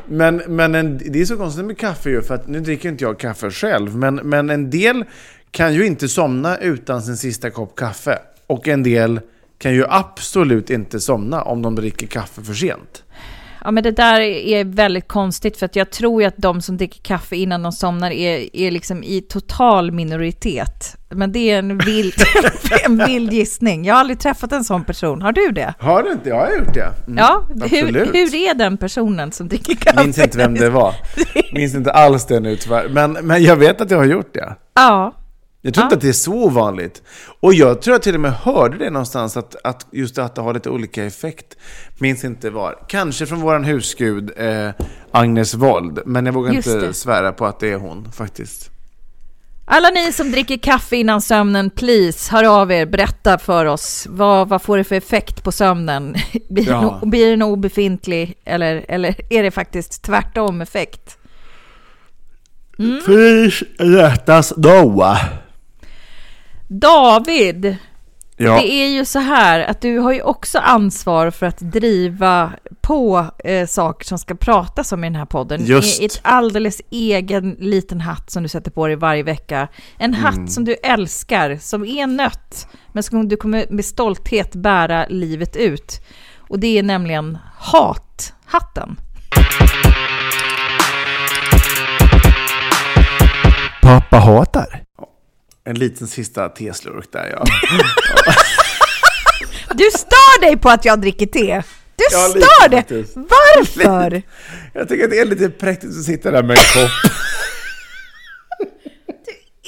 [0.07, 3.03] Men, men en, det är så konstigt med kaffe ju, för att nu dricker inte
[3.03, 5.05] jag kaffe själv, men, men en del
[5.51, 8.19] kan ju inte somna utan sin sista kopp kaffe.
[8.47, 9.19] Och en del
[9.57, 13.03] kan ju absolut inte somna om de dricker kaffe för sent.
[13.63, 16.77] Ja, men det där är väldigt konstigt för att jag tror ju att de som
[16.77, 20.95] dricker kaffe innan de somnar är, är liksom i total minoritet.
[21.09, 22.13] Men det är en vild,
[22.85, 23.85] en vild gissning.
[23.85, 25.21] Jag har aldrig träffat en sån person.
[25.21, 25.73] Har du det?
[25.79, 26.29] Har du inte?
[26.29, 26.89] Jag har gjort det.
[27.07, 30.03] Mm, Ja, hur, hur är den personen som dricker kaffe?
[30.03, 30.93] Minns inte vem det var.
[31.53, 32.89] Minns inte alls det nu tyvärr.
[32.89, 34.55] Men, men jag vet att jag har gjort det.
[34.73, 35.13] Ja,
[35.63, 35.85] Jag tror Ja.
[35.85, 37.01] inte att det är så ovanligt.
[37.39, 40.41] Och jag tror jag till och med hörde det någonstans, att, att just att det
[40.41, 41.57] har lite olika effekt.
[41.97, 42.75] Minns inte var.
[42.87, 44.69] Kanske från våran husgud eh,
[45.11, 45.99] Agnes Wold.
[46.05, 46.93] Men jag vågar Just inte det.
[46.93, 48.67] svära på att det är hon faktiskt.
[49.65, 54.07] Alla ni som dricker kaffe innan sömnen, please, hör av er, berätta för oss.
[54.09, 56.15] Vad, vad får det för effekt på sömnen?
[56.49, 56.97] Blir, Ja.
[57.01, 61.17] den, blir den obefintlig eller, eller är det faktiskt tvärtom effekt?
[62.79, 63.01] Mm.
[63.01, 65.17] Fish rättas då.
[66.79, 67.75] David,
[68.37, 68.53] Ja.
[68.53, 73.25] det är ju så här att du har ju också ansvar för att driva på
[73.43, 75.65] eh, saker som ska pratas om i den här podden.
[75.65, 76.01] Just.
[76.01, 79.67] I ett alldeles egen liten hatt som du sätter på dig varje vecka.
[79.97, 80.47] En hatt Mm.
[80.47, 86.01] som du älskar, som är nött, men som du kommer med stolthet bära livet ut.
[86.49, 88.95] Och det är nämligen hathatten.
[93.81, 94.83] Pappa hatar.
[95.63, 97.43] En liten sista teslurk där ja.
[99.73, 101.63] Du stör dig på att jag dricker te!
[101.95, 102.85] Du Ja, stör dig!
[103.15, 104.21] Varför?
[104.73, 106.91] Jag tycker att det är lite präktigt att sitta där med en kopp.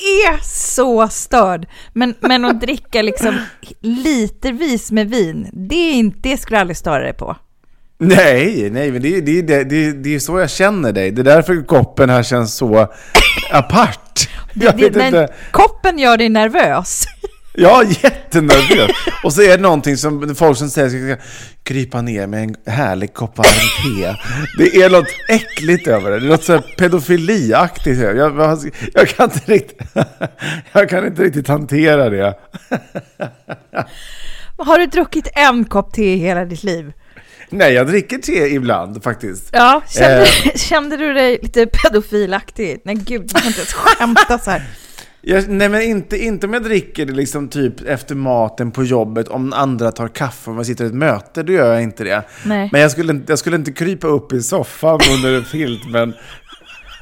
[0.03, 1.67] är så störd.
[1.93, 3.37] Men, men att dricka liksom
[3.81, 7.35] litervis med vin, det, är inte, det skulle jag aldrig störa dig på.
[7.97, 11.11] Nej, nej, men det, det, det, det, det är så jag känner dig.
[11.11, 12.93] Det är därför koppen här känns så
[13.51, 14.29] apart.
[14.65, 15.33] Jag vet men inte.
[15.51, 17.05] koppen gör dig nervös.
[17.55, 18.91] Ja, jättenervös.
[19.23, 21.23] Och så är det någonting som folk som säger ska
[21.63, 24.15] krypa ner med en härlig kopp varm te.
[24.57, 26.19] Det är något äckligt över det.
[26.19, 28.01] Det är något så pedofiliaktigt.
[28.01, 28.59] Jag, jag,
[28.93, 29.87] jag, kan inte riktigt,
[30.71, 32.37] jag kan inte riktigt hantera det.
[34.57, 36.93] Har du druckit en kopp te i hela ditt liv?
[37.57, 39.49] Nej, jag dricker te ibland faktiskt.
[39.51, 40.25] Ja, kände, Eh.
[40.55, 42.81] kände du dig lite pedofilaktig?
[42.85, 44.63] Nej gud, jag kan inte ens skämta så här.
[45.25, 49.27] Jag, nej men inte, inte om jag dricker det liksom typ efter maten på jobbet,
[49.27, 52.23] om andra tar kaffe om jag sitter i ett möte, då gör jag inte det.
[52.45, 52.69] Nej.
[52.71, 56.01] Men jag skulle, inte- jag skulle inte krypa upp i soffan under en filt med
[56.01, 56.13] en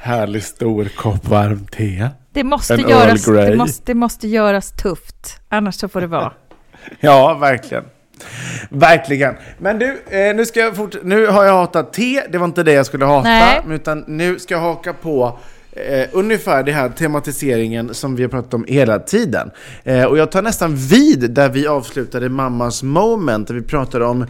[0.00, 2.08] härlig stor kopp varmt te.
[2.32, 6.32] Det måste, En göras, det, måste, det måste göras tufft, annars så får det vara.
[7.00, 7.84] Ja, verkligen.
[8.68, 9.34] Verkligen.
[9.58, 12.62] Men du, eh, nu, ska jag fort, nu har jag hatat te, det var inte
[12.62, 13.60] det jag skulle hata, Nej.
[13.70, 15.38] utan nu ska jag haka på
[15.72, 19.50] eh, ungefär den här tematiseringen som vi har pratat om hela tiden.
[19.84, 24.26] Eh, och jag tar nästan vid där vi avslutade Mammas moment, där vi pratade om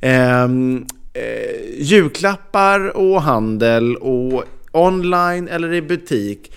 [0.00, 6.52] ehm, eh, julklappar och handel och online eller i butik.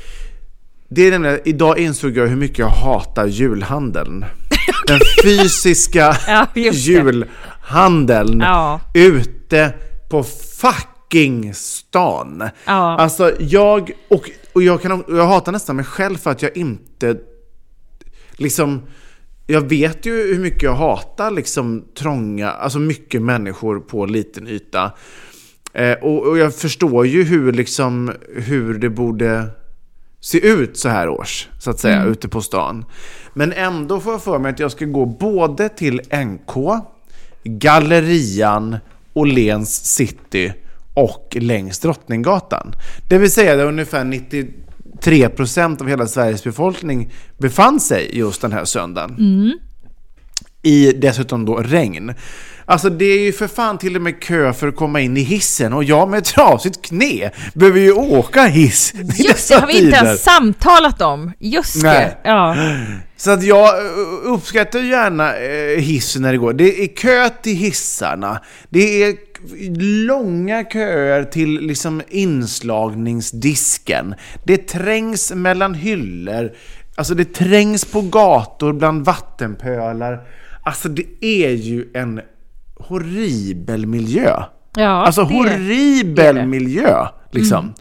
[0.87, 4.25] Det är nämligen, idag insåg jag hur mycket jag hatar julhandeln.
[4.87, 8.81] Den fysiska Ja, julhandeln Ja.
[8.93, 9.73] ute
[10.09, 10.23] på
[10.61, 12.43] fucking stan.
[12.65, 12.97] Ja.
[12.97, 17.15] Alltså jag, och, och jag, kan, jag hatar nästan mig själv för att jag inte
[18.31, 18.81] liksom
[19.47, 24.91] jag vet ju hur mycket jag hatar liksom trånga, alltså mycket människor på liten yta.
[25.73, 29.45] Eh, och, och jag förstår ju hur liksom, hur det borde
[30.21, 32.85] se ut så här års, så att säga, ute på stan.
[33.33, 36.55] Men ändå får jag för mig att jag ska gå både till NK,
[37.43, 38.77] Gallerian,
[39.13, 40.53] Åhléns city
[40.93, 42.73] och längs Drottninggatan.
[43.09, 48.65] Det vill säga där ungefär 93% av hela Sveriges befolkning befann sig just den här
[48.65, 49.15] söndagen.
[50.61, 52.13] I dessutom då regn.
[52.69, 55.21] Alltså det är ju för fan till och med kö för att komma in i
[55.21, 59.97] hissen och jag med trasigt knä behöver ju åka hiss Just det, har vi inte
[59.97, 61.31] ens samtalat om.
[61.39, 62.17] Just Nej.
[62.23, 62.29] det.
[62.29, 62.55] Ja.
[63.17, 63.83] Så att jag eh,
[64.23, 66.53] uppskattar gärna eh, hissen när det går.
[66.53, 68.41] Det är kö till hissarna.
[68.69, 69.15] Det är
[70.05, 74.15] långa köer till liksom inslagningsdisken.
[74.43, 76.51] Det trängs mellan hyllor.
[76.95, 80.19] Alltså det trängs på gator bland vattenpölar.
[80.63, 82.21] Alltså det är ju en
[82.79, 84.43] horribel miljö.
[84.75, 86.45] Ja, alltså horribel det.
[86.45, 87.07] miljö.
[87.31, 87.73] Liksom.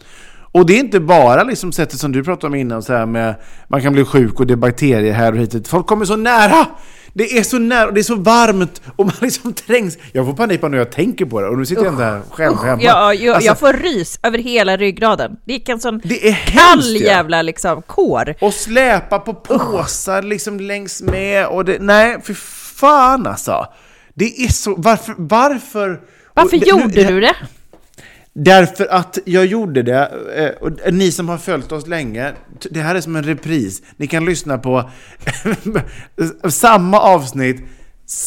[0.51, 3.35] Och det är inte bara liksom sättet som du pratade om innan, så här med
[3.67, 5.67] man kan bli sjuk och det är bakterier här och hit.
[5.67, 6.65] Folk kommer så nära!
[7.13, 9.97] Det är så nära och det är så varmt och man liksom trängs.
[10.11, 12.57] Jag får panik när jag tänker på det och nu sitter jag ändå här själv
[12.57, 12.81] hemma.
[12.83, 15.37] Ja, jag, Alltså, jag får rys över hela ryggraden.
[15.45, 18.35] Det gick en sån Det är kall hemskt, jävla liksom kår.
[18.41, 22.33] Och släpa på påsar liksom längs med och det, nej för
[22.79, 23.65] fan alltså.
[24.19, 26.01] Det är så, varför, varför?
[26.33, 27.35] Varför och gjorde nu- du det?
[28.33, 32.33] Därför att jag gjorde det, eh, och ni som har följt oss länge,
[32.71, 33.81] det här är som en repris.
[33.97, 34.89] Ni kan lyssna på
[36.49, 37.61] samma avsnitt,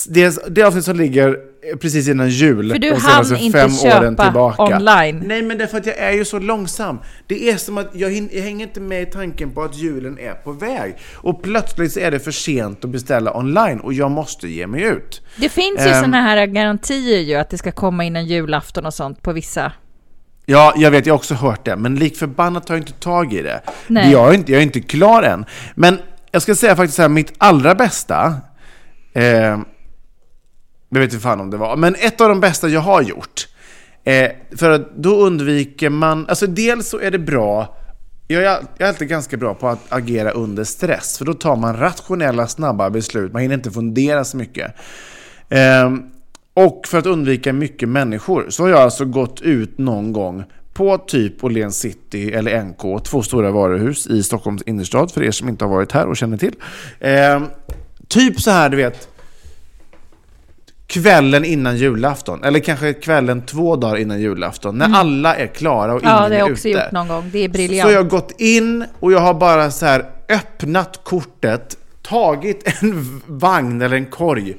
[0.08, 1.38] det, det avsnitt som ligger
[1.80, 2.70] precis innan jul.
[2.70, 4.62] För du hann senaste inte fem åren köpa tillbaka.
[4.76, 5.22] online.
[5.26, 6.98] Nej, men därför att jag är ju så långsam.
[7.26, 10.18] Det är som att jag, hin- jag hänger inte med i tanken på att julen
[10.18, 10.96] är på väg.
[11.14, 14.82] Och plötsligt så är det för sent att beställa online och jag måste ge mig
[14.82, 15.22] ut.
[15.36, 16.02] Det finns ju Ehm.
[16.02, 19.72] såna här garantier ju att det ska komma innan julafton och sånt på vissa.
[20.46, 23.32] Ja, jag vet, jag har också hört det, men lik förbannat tar jag inte tag
[23.32, 23.60] i det.
[23.86, 24.12] Nej.
[24.12, 25.44] Jag, är inte, jag är inte klar än.
[25.74, 25.98] Men
[26.30, 28.34] jag ska säga faktiskt så här, mitt allra bästa,
[29.14, 29.58] eh,
[30.94, 33.48] jag vet inte fan om det var, men ett av de bästa jag har gjort,
[34.04, 37.76] eh, för att då undviker man, alltså dels så är det bra,
[38.28, 41.56] jag är, jag är alltid ganska bra på att agera under stress, för då tar
[41.56, 44.74] man rationella, snabba beslut, man hinner inte fundera så mycket.
[45.48, 45.90] Eh,
[46.54, 50.98] och för att undvika mycket människor så har jag alltså gått ut någon gång på
[50.98, 55.64] typ Åhléns City eller NK, två stora varuhus i Stockholms innerstad för er som inte
[55.64, 56.54] har varit här och känner till.
[57.00, 57.42] Eh,
[58.08, 59.08] typ så här, du vet,
[60.92, 66.02] kvällen innan julafton, eller kanske kvällen två dagar innan julafton, när alla är klara och
[66.02, 66.22] ingen Mm.
[66.22, 66.78] Ja, det har är jag också ute.
[66.78, 67.30] gjort någon gång.
[67.32, 67.90] Det är Så briljant.
[67.92, 73.82] jag har gått in och jag har bara så här öppnat kortet, tagit en vagn
[73.82, 74.54] eller en korg,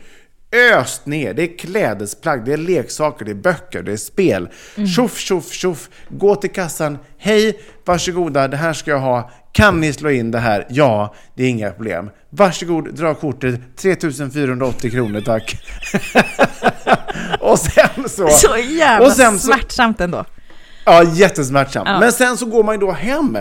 [0.77, 1.33] öst ner.
[1.33, 4.47] Det är klädesplagg, det är leksaker, det är böcker, det är spel.
[4.95, 5.89] Tjoff, tjoff, tjoff.
[6.09, 6.97] Gå till kassan.
[7.17, 9.31] Hej, varsågoda, det här ska jag ha.
[9.53, 10.65] Kan ni slå in det här?
[10.69, 12.09] Ja, det är inga problem.
[12.29, 13.61] Varsågod, dra kortet.
[13.77, 15.57] 3480 kronor, tack.
[17.39, 18.27] och sen så...
[18.29, 20.25] Så jävla och sen så- smärtsamt ändå.
[20.85, 21.87] Ja, jättesmärtsamt.
[21.89, 21.99] Ja.
[21.99, 23.37] Men sen så går man ju då hem.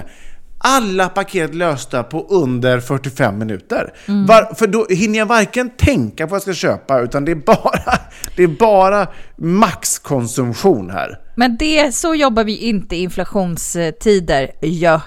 [0.59, 3.93] Alla paket lösta på under 45 minuter.
[4.09, 4.27] Mm.
[4.27, 7.37] Var, för då hinner jag varken tänka på vad jag ska köpa, utan det är
[7.37, 7.99] bara,
[8.37, 11.19] det är bara maxkonsumtion här.
[11.37, 14.51] Men det, så jobbar vi inte i inflationstider.
[14.61, 15.01] Ja.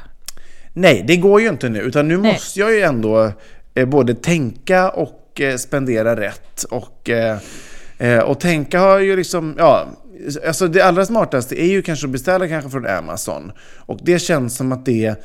[0.77, 2.33] Nej, det går ju inte nu, utan nu Nej.
[2.33, 3.31] måste jag ju ändå
[3.73, 6.63] eh, både tänka och eh, spendera rätt.
[6.63, 9.87] Och, eh, och tänka har ju liksom, ja,
[10.47, 13.51] alltså det allra smartaste är ju kanske att beställa kanske från Amazon.
[13.75, 15.15] Och det känns som att det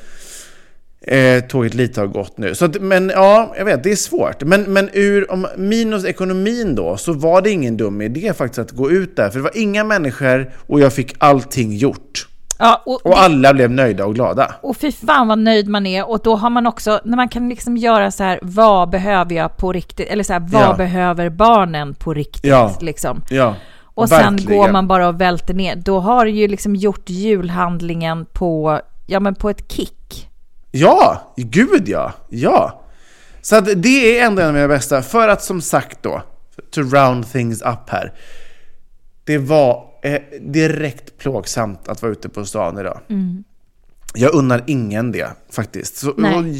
[1.01, 2.55] eh, tåget lite har gått nu.
[2.55, 4.43] Så att, men ja, jag vet, det är svårt.
[4.43, 8.71] Men, men ur om minus ekonomin då, så var det ingen dum idé faktiskt att
[8.71, 9.29] gå ut där.
[9.29, 12.27] För det var inga människor och jag fick allting gjort.
[12.61, 14.55] Ja och, Och alla blev nöjda och glada.
[14.61, 16.09] och fy fan vad nöjd man är.
[16.09, 19.57] Och då har man också, när man kan liksom göra så här, vad behöver jag
[19.57, 20.07] på riktigt?
[20.09, 20.73] Eller så här, vad Ja.
[20.73, 22.45] behöver barnen på riktigt?
[22.51, 22.75] Ja.
[22.81, 23.21] Liksom.
[23.29, 24.57] Ja, Och sen verkligen.
[24.61, 25.75] går man bara och välter ner.
[25.75, 30.27] Då har du ju liksom gjort julhandlingen på, ja men på ett kick.
[30.71, 32.11] Ja, gud ja.
[32.29, 32.81] Ja.
[33.41, 35.01] Så att det är ändå en av mina bästa.
[35.01, 36.21] För att som sagt då,
[36.71, 38.13] to round things up här.
[39.23, 42.99] Det var eh, direkt plågsamt att vara ute på stan idag.
[44.13, 45.97] Jag unnar ingen det faktiskt.
[45.97, 46.13] Så,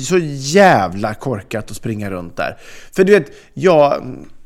[0.07, 2.57] så jävla korkat att springa runt där.
[2.95, 4.03] För du vet, jag,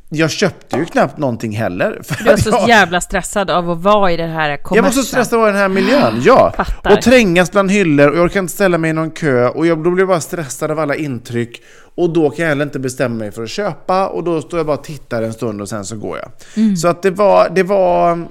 [0.09, 2.01] jag köpte ju knappt någonting heller.
[2.23, 4.83] Du är att så jag, jävla stressad av att vara i det här jag kommersen.
[4.83, 6.53] var så stressad av den här miljön, ja.
[6.57, 6.91] Fattar.
[6.91, 9.83] Och trängas bland hyllor och jag orkar inte ställa mig i någon kö och jag,
[9.83, 11.61] då blir jag bara stressad av alla intryck.
[11.95, 14.67] Och då kan jag heller inte bestämma mig för att köpa och då står jag
[14.67, 16.31] bara och tittar en stund och sen så går jag.
[16.63, 16.75] Mm.
[16.75, 18.27] Så att det var, det var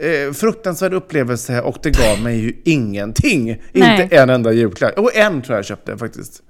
[0.00, 3.50] eh, fruktansvärd upplevelse och det gav mig ju ingenting.
[3.72, 4.98] Inte en enda julklapp.
[4.98, 6.42] Och en tror jag köpte faktiskt.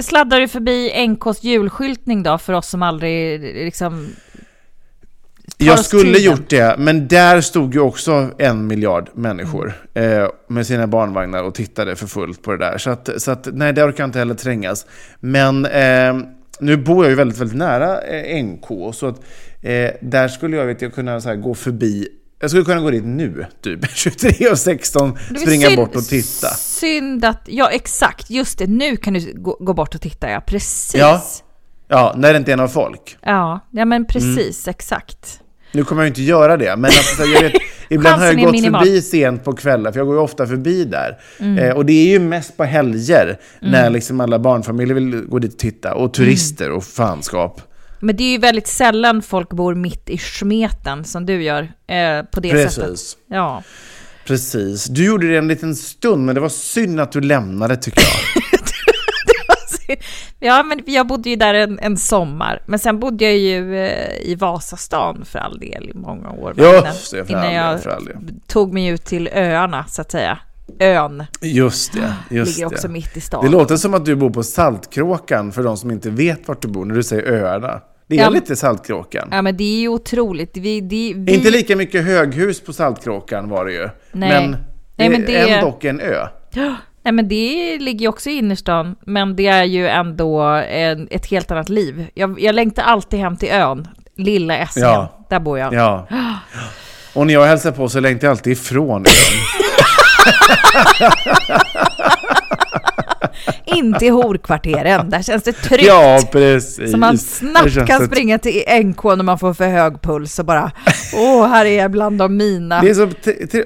[0.00, 4.08] Sladdar du förbi NKs julskyltning då för oss som aldrig liksom...
[5.58, 6.22] Jag skulle tiden?
[6.22, 11.54] gjort det, men där stod ju också en miljard människor eh, med sina barnvagnar och
[11.54, 12.78] tittade för fullt på det där.
[12.78, 14.86] Så att, så att nej, det orkar jag inte heller trängas.
[15.20, 16.14] Men eh,
[16.60, 19.20] nu bor jag ju väldigt, väldigt nära eh, NK, så att
[19.62, 22.08] eh, där skulle jag vet, jag kunna så här, gå förbi
[22.40, 25.96] jag skulle kunna gå dit nu, typ 23 och 16, Det är springa synd- bort
[25.96, 26.48] och titta.
[26.48, 30.40] Synd att, ja exakt, just det, nu kan du gå, gå bort och titta ja,
[30.46, 30.94] precis.
[31.00, 31.22] Ja.
[31.88, 33.16] Ja, när det inte är någon folk.
[33.22, 34.70] Ja, ja men precis, Mm.
[34.70, 35.40] exakt.
[35.72, 37.52] Nu kommer jag inte göra det, men alltså, jag vet,
[37.88, 38.84] ibland har jag gått minimal.
[38.84, 41.18] förbi sent på kvällar, för jag går ju ofta förbi där.
[41.40, 41.58] Mm.
[41.58, 45.52] Eh, och det är ju mest på helger, när liksom alla barnfamiljer vill gå dit
[45.52, 47.60] och titta, och turister och fanskap.
[48.00, 52.22] Men det är ju väldigt sällan folk bor mitt i smeten som du gör eh,
[52.22, 52.74] på det Precis.
[52.74, 53.00] sättet.
[53.28, 53.62] Ja.
[54.26, 54.84] Precis.
[54.84, 58.42] Du gjorde det en liten stund, men det var synd att du lämnade tycker jag.
[60.40, 62.62] ja, men jag bodde ju där en, en sommar.
[62.66, 66.54] Men sen bodde jag ju eh, i Vasastan för all del i många år.
[66.54, 67.80] För innan del, jag
[68.46, 70.38] tog mig ut till öarna, så att säga.
[70.80, 72.92] Ön Just det, just ligger också det.
[72.92, 73.44] mitt i stan.
[73.44, 76.68] Det låter som att du bor på Saltkråkan, för de som inte vet vart du
[76.68, 77.80] bor, när du säger öarna.
[78.08, 78.28] Det är Ja.
[78.28, 79.28] lite Saltkråkan.
[79.30, 80.56] Ja, men det är ju otroligt.
[80.56, 81.34] Vi, det, vi...
[81.34, 83.88] Inte lika mycket höghus på Saltkråkan var det ju.
[84.12, 84.28] Nej.
[84.50, 84.56] Men
[84.96, 86.26] Nej, men det- är ändå en ö.
[87.02, 91.26] Nej, men det ligger ju också i innerstan, men det är ju ändå en, ett
[91.26, 92.06] helt annat liv.
[92.14, 94.88] Jag, jag längtar alltid hem till ön, lilla Essingen.
[94.88, 95.26] Ja.
[95.30, 95.74] Där bor jag.
[95.74, 96.06] Ja.
[97.16, 99.04] Och när jag hälsar på så längtar jag alltid ifrån
[103.46, 103.78] ön.
[103.78, 105.86] In till horkvarteren, där känns det tryggt.
[105.86, 106.90] Ja, precis.
[106.90, 110.72] Så man snabbt kan springa till NK när man får för hög puls och bara
[111.14, 112.80] åh, här är jag bland de mina.
[112.80, 113.10] Det är som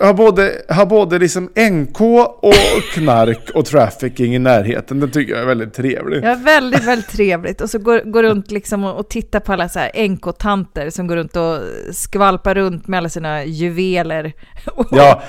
[0.00, 2.54] har både, har både liksom NK och
[2.94, 5.00] knark och trafficking i närheten.
[5.00, 6.24] Det tycker jag är väldigt trevligt.
[6.24, 7.60] Ja, väldigt, väldigt trevligt.
[7.60, 11.06] Och så går, går runt liksom och, och tittar på alla så här NK-tanter som
[11.06, 11.58] går runt och
[11.92, 14.32] skvalpar runt med alla sina juveler.
[14.90, 15.22] Ja,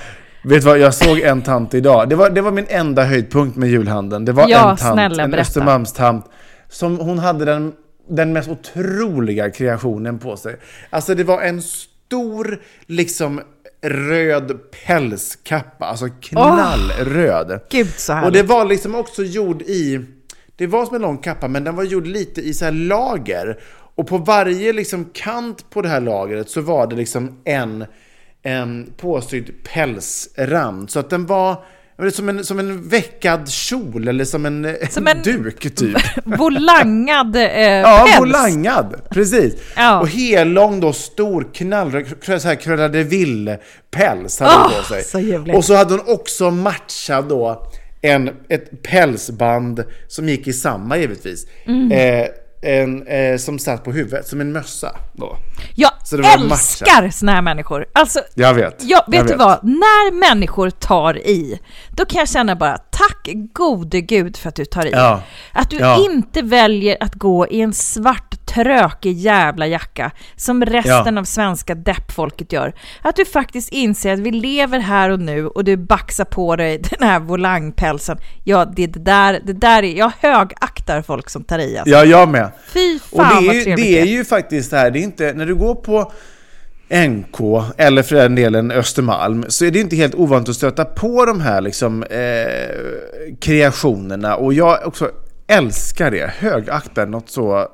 [0.43, 0.79] vet du vad?
[0.79, 2.09] Jag såg en tant idag.
[2.09, 4.25] Det var, det var min enda höjdpunkt med julhandeln.
[4.25, 5.33] Det var Ja, en tant, snälla, en.
[5.33, 6.25] Östermalmstant,
[6.69, 7.73] som hon hade den,
[8.09, 10.55] den mest otroliga kreationen på sig.
[10.89, 13.41] Alltså det var en stor, liksom
[13.81, 17.59] röd pälskappa, alltså knallröd.
[17.69, 18.27] Gud så härligt.
[18.27, 20.05] Och det var liksom också gjord i,
[20.55, 23.59] det var som en lång kappa, men den var gjord lite i så här lager.
[23.95, 27.85] Och på varje liksom kant på det här lagret så var det liksom en,
[28.43, 30.89] en påsydd pälsrand.
[30.89, 31.63] Så att den var
[32.13, 35.97] som en, som en veckad kjol eller som en, Som en duk typ.
[36.25, 38.19] Volangad eh, Ja, päls.
[38.19, 38.95] volangad.
[39.09, 39.55] Precis.
[39.75, 39.99] Ja.
[39.99, 42.05] Och hellång då, stor knallröd,
[42.41, 45.03] så här Cruella de Vil-päls hade hon på sig.
[45.03, 47.67] så och så hade hon också matchat då
[48.01, 51.47] en, ett pälsband som gick i samma givetvis.
[51.65, 51.91] Mm.
[51.91, 52.27] Eh,
[52.61, 55.37] en, eh, som satt på huvudet, som en mössa då.
[55.75, 55.91] Jag
[56.33, 57.85] älskar såna här människor.
[57.93, 58.75] Alltså, Jag vet.
[58.83, 59.63] Ja, vet jag du vad?
[59.63, 61.59] När människor tar i,
[61.89, 64.91] då kan jag känna bara tack gode gud för att du tar i.
[64.91, 65.21] Ja.
[65.53, 65.97] Att du Ja.
[66.11, 71.19] inte väljer att gå i en svart trökig jävla jacka som resten Ja.
[71.19, 72.73] av svenska deppfolket gör.
[73.01, 76.77] Att du faktiskt inser att vi lever här och nu och du baxar på dig
[76.77, 78.17] den här volangpälsen.
[78.43, 81.93] Ja, det, det där, det där är, jag högaktar folk som tar i alltså.
[81.95, 82.51] Ja, jag med.
[82.73, 85.03] Fy Och fan det är, vad trevligt det är ju faktiskt det här, det är
[85.03, 86.11] inte, när du går på
[87.07, 91.25] NK, eller för den delen Östermalm, så är det inte helt ovanligt att stöta på
[91.25, 94.35] de här liksom, eh, kreationerna.
[94.35, 95.11] Och jag också
[95.47, 97.67] älskar det, högaktar något så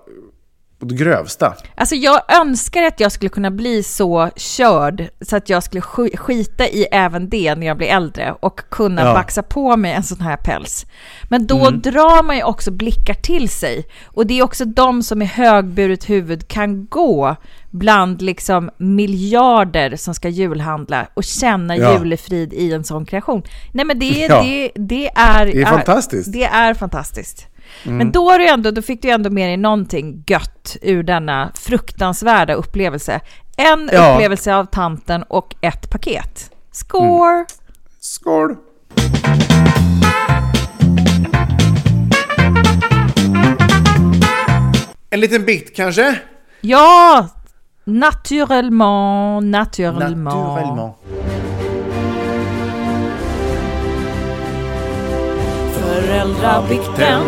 [0.79, 1.53] på det grövsta.
[1.75, 6.17] Alltså jag önskar att jag skulle kunna bli så körd så att jag skulle sk-
[6.17, 9.13] skita i även det när jag blir äldre och kunna Ja.
[9.13, 10.85] baxa på mig en sån här päls.
[11.29, 15.19] Men då drar man ju också blickar till sig och det är också de som
[15.19, 17.35] med högburet huvud kan gå
[17.71, 21.93] bland liksom miljarder som ska julhandla och känna Ja.
[21.99, 23.43] julefrid i en sån kreation.
[23.71, 24.41] Nej men det, Ja.
[24.43, 25.45] det, det är...
[25.45, 26.33] Det är fantastiskt.
[26.33, 27.47] Det är fantastiskt.
[27.85, 27.97] Mm.
[27.97, 31.51] Men då, är du ändå, då fick du ändå med dig någonting gött ur denna
[31.55, 33.19] fruktansvärda upplevelse.
[33.57, 34.13] En Ja.
[34.13, 36.51] upplevelse av tanten och ett paket.
[36.71, 37.45] Score!
[37.99, 38.55] Skål!
[45.09, 46.19] En liten bikt kanske?
[46.61, 47.27] Ja!
[47.83, 50.23] Naturellement, naturellement.
[50.23, 50.95] Naturellement.
[55.97, 57.23] Föräldrabikten,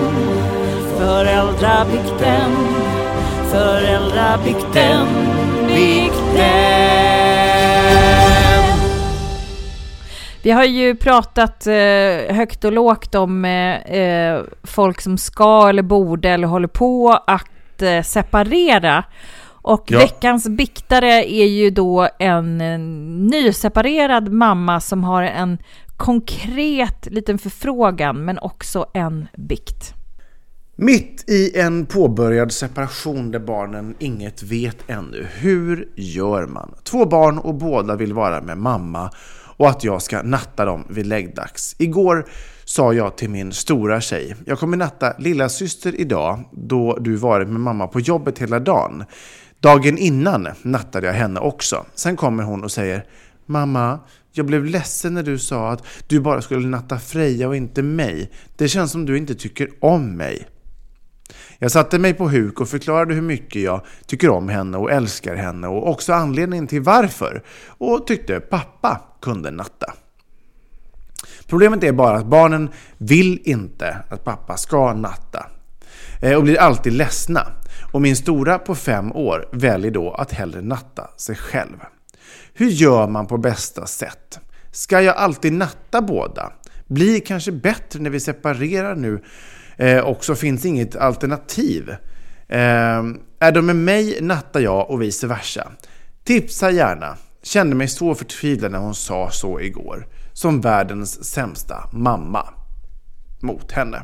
[0.97, 2.51] föräldrabikten,
[3.51, 5.07] föräldrabikten,
[5.67, 6.20] bikten.
[10.43, 15.84] Vi har ju pratat eh, högt och lågt om eh, eh, folk som ska eller
[15.84, 19.03] borde eller håller på att eh, separera.
[19.61, 19.99] Och Ja.
[19.99, 22.80] veckans biktare är ju då en, eh,
[23.39, 25.57] nyseparerad mamma som har en
[25.99, 29.93] konkret liten förfrågan men också en bikt.
[30.75, 35.27] Mitt i en påbörjad separation där barnen inget vet ännu.
[35.39, 36.75] Hur gör man?
[36.83, 39.11] Två barn och båda vill vara med mamma
[39.57, 41.75] och att jag ska natta dem vid läggdags.
[41.79, 42.25] Igår
[42.65, 47.47] sa jag till min stora tjej, jag kommer natta lilla syster idag då du varit
[47.47, 49.03] med mamma på jobbet hela dagen.
[49.59, 51.85] Dagen innan nattade jag henne också.
[51.95, 53.05] Sen kommer hon och säger,
[53.45, 53.99] mamma,
[54.32, 58.32] jag blev ledsen när du sa att du bara skulle natta Freja och inte mig.
[58.55, 60.47] Det känns som du inte tycker om mig.
[61.59, 65.36] Jag satte mig på huk och förklarade hur mycket jag tycker om henne och älskar
[65.36, 69.93] henne och också anledningen till varför och tyckte pappa kunde natta.
[71.47, 75.45] Problemet är bara att barnen vill inte att pappa ska natta
[76.21, 77.47] eh, och blir alltid ledsna.
[77.91, 81.77] Och min stora på fem år väljer då att hellre natta sig själv.
[82.60, 84.39] Hur gör man på bästa sätt?
[84.72, 86.53] Ska jag alltid natta båda?
[86.88, 89.24] Blir kanske bättre när vi separerar nu
[89.78, 91.89] eh, och så finns inget alternativ.
[92.47, 93.03] Eh,
[93.39, 95.72] är de med mig nattar jag och vice versa.
[96.24, 97.18] Tipsa gärna.
[97.43, 100.07] Kände mig så förtvivlad när hon sa så igår.
[100.34, 102.49] Som världens sämsta mamma.
[103.41, 104.03] Mot henne.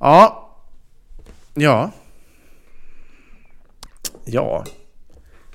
[0.00, 0.50] Ja.
[1.54, 1.90] Ja.
[4.24, 4.64] Ja.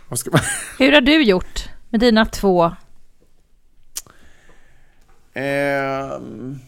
[0.09, 0.41] Vad ska man...
[0.79, 2.71] Hur har du gjort med dina två?
[5.33, 6.59] Ehm,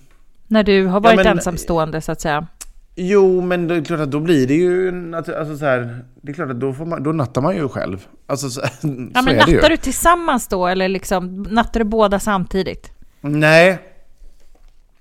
[0.48, 2.48] När du har varit men- ensamstående så att säga.
[2.96, 5.16] jo, men det är klart att då blir det ju...
[5.16, 8.08] Alltså så här, det är klart att då, får man, då nattar man ju själv.
[8.28, 12.92] Alltså så, Ja, så men nattar du tillsammans då eller liksom nattar du båda samtidigt?
[13.22, 13.80] Nej.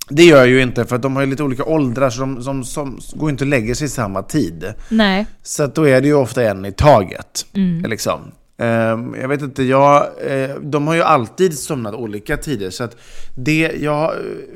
[0.08, 2.42] Det gör jag ju inte för att de har ju lite olika åldrar så de
[2.42, 4.74] som, som går inte och lägger sig samma tid.
[4.88, 5.26] Nej.
[5.42, 7.46] Så att då är det ju ofta en i taget.
[7.54, 7.90] Mm.
[7.90, 8.20] Liksom.
[8.58, 9.96] Ehm, jag vet inte, jag,
[10.26, 12.70] eh, de har ju alltid somnat olika tider.
[12.70, 12.96] Så att
[13.34, 14.12] det, jag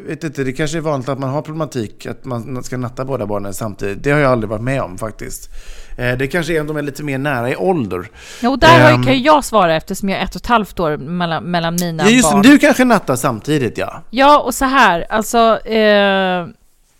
[0.08, 3.26] vet inte, det kanske är vanligt att man har problematik att man ska natta båda
[3.26, 4.02] barnen samtidigt.
[4.04, 5.50] Det har jag aldrig varit med om faktiskt.
[5.98, 8.08] Eh, det kanske är om de är lite mer nära i ålder.
[8.42, 9.02] Jo, där Ehm.
[9.04, 12.02] kan ju jag svara eftersom jag är ett och ett halvt år mellan, mellan mina
[12.04, 12.42] Ja, just barn.
[12.42, 14.02] du kanske nattar samtidigt ja.
[14.10, 16.46] Ja, och så här, alltså eh,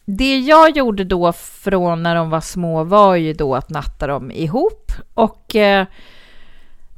[0.05, 4.31] det jag gjorde då från när de var små var ju då att natta dem
[4.31, 5.87] ihop och eh,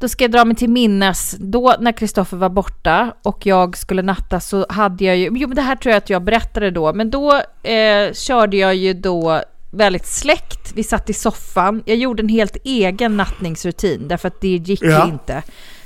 [0.02, 4.02] då ska jag dra mig till minnes, då när Kristoffer var borta och jag skulle
[4.02, 6.92] natta så hade jag ju, jo men det här tror jag att jag berättade då,
[6.92, 7.32] men då
[7.62, 12.56] eh, körde jag ju då väldigt släckt, vi satt i soffan, jag gjorde en helt
[12.64, 15.06] egen nattningsrutin därför att det gick Ja.
[15.08, 15.42] inte.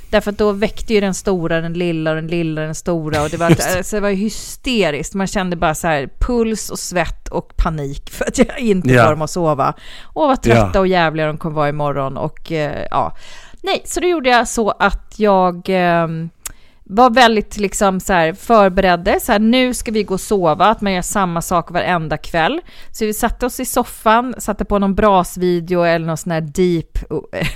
[0.09, 3.29] Därför att då väckte ju den stora den lilla och den lilla den stora och
[3.29, 3.77] det var, det.
[3.77, 5.13] alltså, det var hysteriskt.
[5.13, 9.03] Man kände bara så här puls och svett och panik för att jag inte Ja.
[9.03, 9.73] får dem att sova.
[10.03, 10.79] Och vad trötta Ja.
[10.79, 13.15] och jävliga de kommer vara imorgon och eh, ja.
[13.67, 16.07] Nej, så då gjorde jag så att jag eh,
[16.89, 20.81] var väldigt liksom så här förberedde, så här nu ska vi gå och sova, att
[20.81, 22.61] man gör samma sak varenda kväll.
[22.91, 26.97] Så vi satte oss i soffan, satte på någon brasvideo eller någon sån här deep,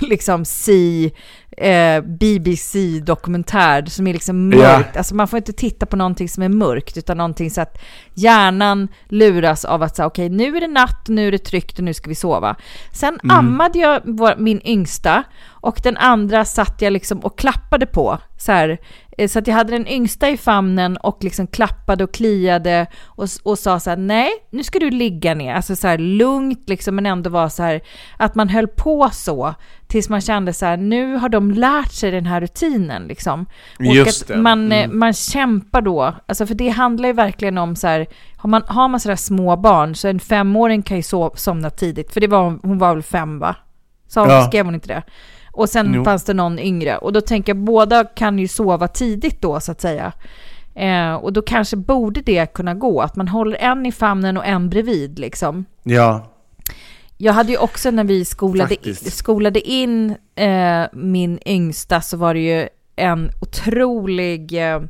[0.00, 1.10] liksom sea,
[1.56, 4.96] eh, BBC-dokumentär som är liksom mörkt.
[4.96, 7.78] Alltså man får inte titta på någonting som är mörkt, utan någonting så att
[8.14, 11.84] hjärnan luras av att säga okej nu är det natt, nu är det tryggt och
[11.84, 12.56] nu ska vi sova.
[12.92, 15.24] Sen ammade jag vår, min yngsta
[15.62, 18.18] och den andra satt jag liksom och klappade på.
[18.38, 18.78] Så, här,
[19.28, 23.58] så att jag hade den yngsta i famnen och liksom klappade och kliade och, och
[23.58, 25.54] sa så här, nej, nu ska du ligga ner.
[25.54, 27.80] Alltså så här lugnt liksom, men ändå var så här
[28.16, 29.54] att man höll på så
[29.86, 33.46] tills man kände så här, nu har de lärt sig den här rutinen liksom.
[33.78, 34.36] Och Just det.
[34.36, 34.98] man, eh, Mm.
[34.98, 38.06] man kämpar då, alltså för det handlar ju verkligen om så här,
[38.36, 42.12] har man, har man sådär små barn så en femåring kan ju so- somna tidigt,
[42.12, 43.56] för det var, hon var väl fem va?
[44.08, 44.42] Så Ja.
[44.48, 45.02] skrev hon inte det?
[45.52, 46.04] Och sen Jo.
[46.04, 46.96] fanns det någon yngre.
[46.96, 50.12] Och då tänker jag, båda kan ju sova tidigt då så att säga.
[50.74, 54.46] Eh, och då kanske borde det kunna gå, att man håller en i famnen och
[54.46, 55.64] en bredvid liksom.
[55.82, 56.26] Ja.
[57.16, 59.16] Jag hade ju också när vi skolade, Faktiskt.
[59.16, 64.80] skolade in eh, min yngsta så var det ju en otrolig eh,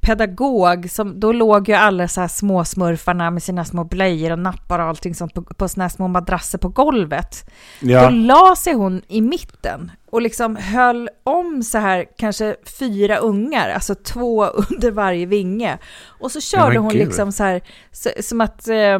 [0.00, 4.38] pedagog som, då låg ju alla så här små smurfarna med sina små blöjor och
[4.38, 7.50] nappar och allting sånt på, på såna här små madrasser på golvet.
[7.80, 8.10] Då Ja.
[8.10, 13.94] la sig hon i mitten och liksom höll om så här kanske fyra ungar, alltså
[13.94, 15.78] två under varje vinge.
[16.20, 17.06] Och så körde men hon gud.
[17.06, 17.60] liksom så här,
[17.92, 18.98] så, som att, eh,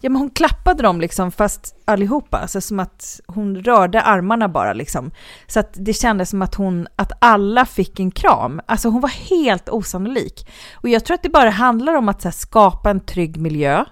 [0.00, 4.72] ja men hon klappade dem liksom fast allihopa, alltså som att hon rörde armarna bara
[4.72, 5.10] liksom.
[5.46, 8.60] Så att det kändes som att hon, att alla fick en kram.
[8.66, 10.48] Alltså hon var helt osannolik.
[10.74, 13.84] Och jag tror att det bara handlar om att här, skapa en trygg miljö.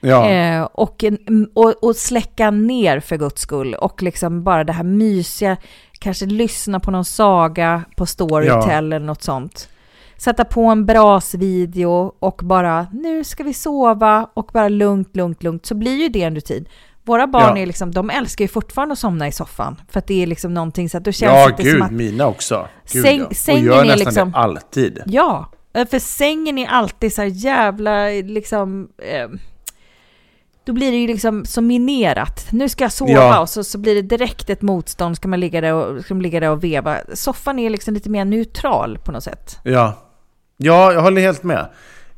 [0.00, 0.28] Ja.
[0.28, 3.74] Eh, och, en, och, och släcka ner för guds skull.
[3.74, 5.56] Och liksom bara det här mysiga,
[5.98, 9.68] kanske lyssna på någon saga på Storytel eller något sånt.
[10.18, 15.66] Sätta på en brasvideo och bara nu ska vi sova och bara lugnt, lugnt, lugnt.
[15.66, 16.68] Så blir ju det en rutin.
[17.04, 17.62] Våra barn Ja.
[17.62, 19.80] är liksom, de älskar ju fortfarande att somna i soffan.
[19.88, 21.90] För att det är liksom någonting så att då känns Ja, det gud, som att
[21.92, 22.68] mina också.
[22.92, 23.26] Gud, Säng- ja.
[23.26, 25.02] Och sängen gör är nästan liksom- det alltid.
[25.06, 25.50] Ja,
[25.90, 28.88] för sängen är alltid så här jävla liksom...
[28.98, 29.28] Eh,
[30.64, 32.46] då blir det ju liksom så minerat.
[32.52, 33.40] Nu ska jag sova Ja.
[33.40, 35.16] och så, så blir det direkt ett motstånd.
[35.16, 36.96] Ska man ligga där och, ska man ligga där och veva.
[37.14, 39.58] Soffan är liksom lite mer neutral på något sätt.
[39.62, 39.92] Ja.
[40.56, 41.68] Ja, jag håller helt med.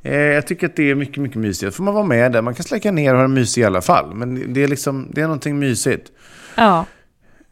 [0.02, 1.76] Eh, jag tycker att det är mycket, mycket mysigt.
[1.76, 2.42] Får man vara med där.
[2.42, 4.14] Man kan släcka ner och ha det mysigt i alla fall.
[4.14, 6.12] Men det är liksom, det är någonting mysigt.
[6.54, 6.84] Ja.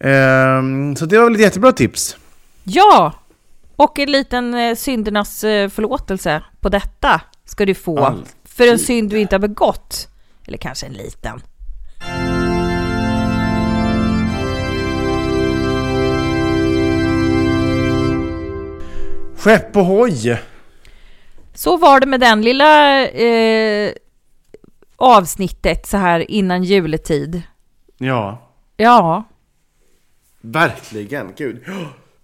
[0.01, 2.17] Ehm, så det var väl ett jättebra tips.
[2.65, 3.13] Ja!
[3.77, 7.99] Och en liten eh, syndernas eh, förlåtelse på detta ska du få.
[7.99, 8.33] Alltid.
[8.45, 10.09] För en synd du inte har begått.
[10.47, 11.41] Eller kanske en liten.
[19.37, 20.39] Skepp och hoj.
[21.57, 23.93] Så var det med den lilla eh,
[24.97, 27.43] avsnittet så här innan juletid.
[27.99, 28.43] Ja,
[28.77, 29.25] Ja,
[30.41, 31.33] verkligen.
[31.37, 31.65] Gud.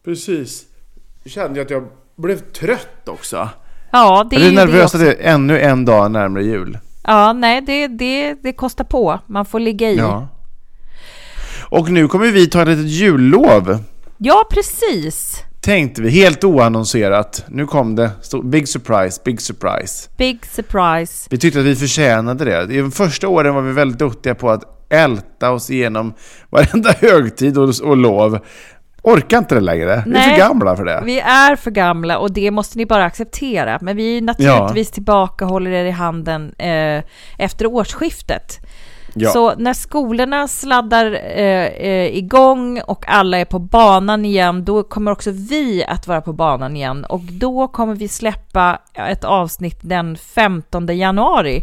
[0.04, 0.64] Precis.
[1.22, 3.48] Jag kände ju att jag blev trött också.
[3.92, 6.78] ja det är Jag är nervös att det är ännu en dag närmare jul.
[7.04, 9.18] Ja, nej, det, det, det kostar på.
[9.26, 9.96] Man får ligga i.
[9.96, 10.28] Ja.
[11.68, 13.78] Och nu kommer vi ta ett litet jullov.
[14.18, 15.42] Ja, precis.
[15.62, 17.44] Tänkte vi, helt oannonserat.
[17.48, 18.10] Nu kom det.
[18.44, 20.10] Big surprise, big surprise.
[20.16, 21.28] Big surprise.
[21.30, 22.74] Vi tyckte att vi förtjänade det.
[22.74, 26.14] I de första åren var vi väldigt duktiga på att älta oss igenom
[26.50, 28.38] varenda högtid och, och lov.
[29.02, 30.02] Orkar inte det längre.
[30.06, 31.02] Vi är Nej, för gamla för det.
[31.04, 33.78] Vi är för gamla och det måste ni bara acceptera.
[33.80, 37.02] Men vi är naturligtvis tillbaka och håller er i handen eh,
[37.38, 38.60] efter årsskiftet.
[39.14, 39.30] Ja.
[39.30, 45.10] Så när skolorna sladdar eh, eh, igång och alla är på banan igen, då kommer
[45.10, 47.04] också vi att vara på banan igen.
[47.04, 51.62] Och då kommer vi släppa ett avsnitt den 15 januari.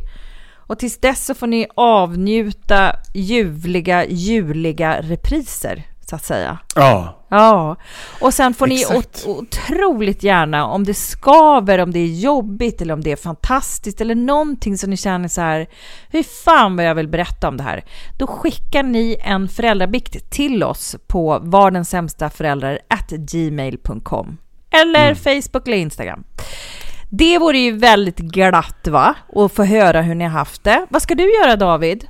[0.55, 6.57] Och tills dess så får ni avnjuta ljuvliga, juliga repriser, så att säga.
[6.75, 7.15] Ja.
[7.31, 7.75] Ja,
[8.21, 12.93] och sen får ni ot- otroligt gärna, om det skaver, om det är jobbigt eller
[12.93, 15.67] om det är fantastiskt eller någonting som ni känner så här,
[16.09, 17.83] hur fan vad jag vill berätta om det här.
[18.19, 24.37] Då skickar ni en föräldrabikt till oss på var den sämsta föräldrar at gmail.com
[24.71, 26.23] eller Facebook eller Instagram.
[27.09, 29.15] Det vore ju väldigt glatt va?
[29.35, 30.85] Att få höra hur ni har haft det.
[30.89, 32.07] Vad ska du göra David?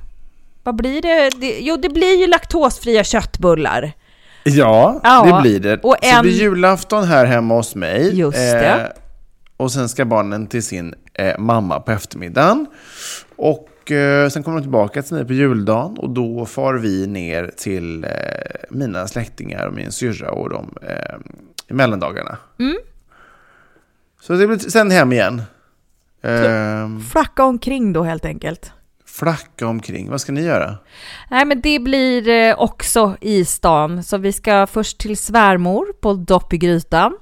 [0.70, 1.30] Vad blir det?
[1.40, 3.92] det jo, det blir ju laktosfria köttbullar.
[4.44, 5.80] Ja, Ja, det blir det.
[5.82, 8.08] och Så en- det blir julafton här hemma hos mig.
[8.08, 8.92] Eh, Just det.
[9.56, 12.66] och sen ska barnen till sin eh, mamma på eftermiddagen.
[13.36, 15.98] Och eh, sen kommer de tillbaka till mig på juldagen.
[15.98, 18.10] Och då far vi ner till eh,
[18.70, 21.14] mina släktingar och min syrra och de eh,
[21.68, 22.36] i mellandagarna.
[22.58, 22.76] Mm.
[24.20, 25.42] Så det blir sen hem igen.
[26.22, 28.72] Eh, Flacka omkring då helt enkelt
[29.10, 30.10] flacka omkring.
[30.10, 30.78] Vad ska ni göra?
[31.30, 34.02] Nej, men det blir eh, också i stan.
[34.02, 37.12] Så vi ska först till svärmor på dopp i grytan.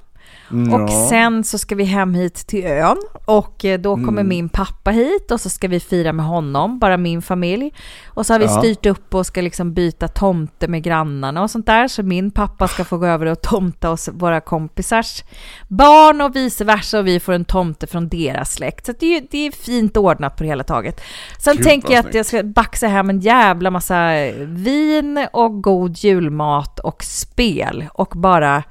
[0.50, 1.06] Och Ja.
[1.10, 4.28] sen så ska vi hem hit till ön och eh, då kommer Mm.
[4.28, 7.72] min pappa hit och så ska vi fira med honom, bara min familj.
[8.06, 8.58] Och så har vi Ja.
[8.58, 11.88] styrt upp och ska liksom byta tomte med grannarna och sånt där.
[11.88, 15.24] Så min pappa ska få gå över och tomta hos våra kompisars
[15.68, 18.86] barn och vice versa och vi får en tomte från deras släkt.
[18.86, 21.00] Så det, är, det är fint ordnat på det hela taget.
[21.38, 24.10] Sen Gud, tänker jag att jag ska baxa hem en jävla massa
[24.46, 28.62] vin och god julmat och spel och bara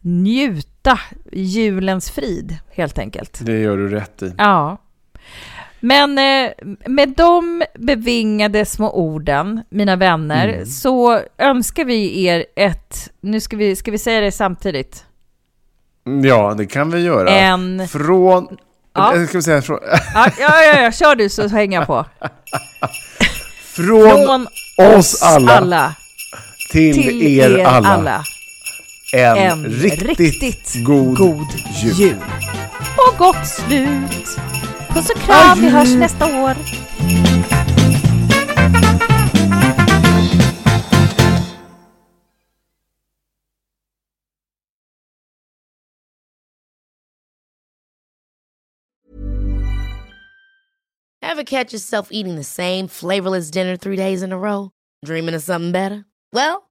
[0.00, 0.68] njuta
[1.32, 3.38] julens frid helt enkelt.
[3.42, 4.32] Det gör du rätt i.
[4.38, 4.78] Ja.
[5.80, 6.50] Men eh,
[6.86, 10.66] med de bevingade små orden, mina vänner, Mm.
[10.66, 15.04] så önskar vi er ett, nu ska vi, ska vi säga det samtidigt,
[16.24, 17.30] Ja, det kan vi göra.
[17.30, 17.88] en...
[17.88, 18.56] Från...
[18.94, 19.14] Ja.
[19.16, 19.78] eh, Ska vi säga från...
[20.14, 22.04] Ja, ja, ja, ja, kör du så hänger jag på.
[23.62, 24.46] Från, Från
[24.96, 25.94] oss alla,
[26.72, 28.24] till, till er, alla,
[29.16, 31.46] En, en riktigt, riktigt god, god
[31.82, 31.94] jul.
[31.96, 32.24] jul.
[32.96, 34.38] Och gott slut.
[34.94, 36.56] Puss och kram, vi hörs nästa år.
[51.22, 54.70] Ever catch yourself eating the same flavorless dinner three days in a row?
[55.06, 56.04] Dreaming of something better?
[56.32, 56.70] Well,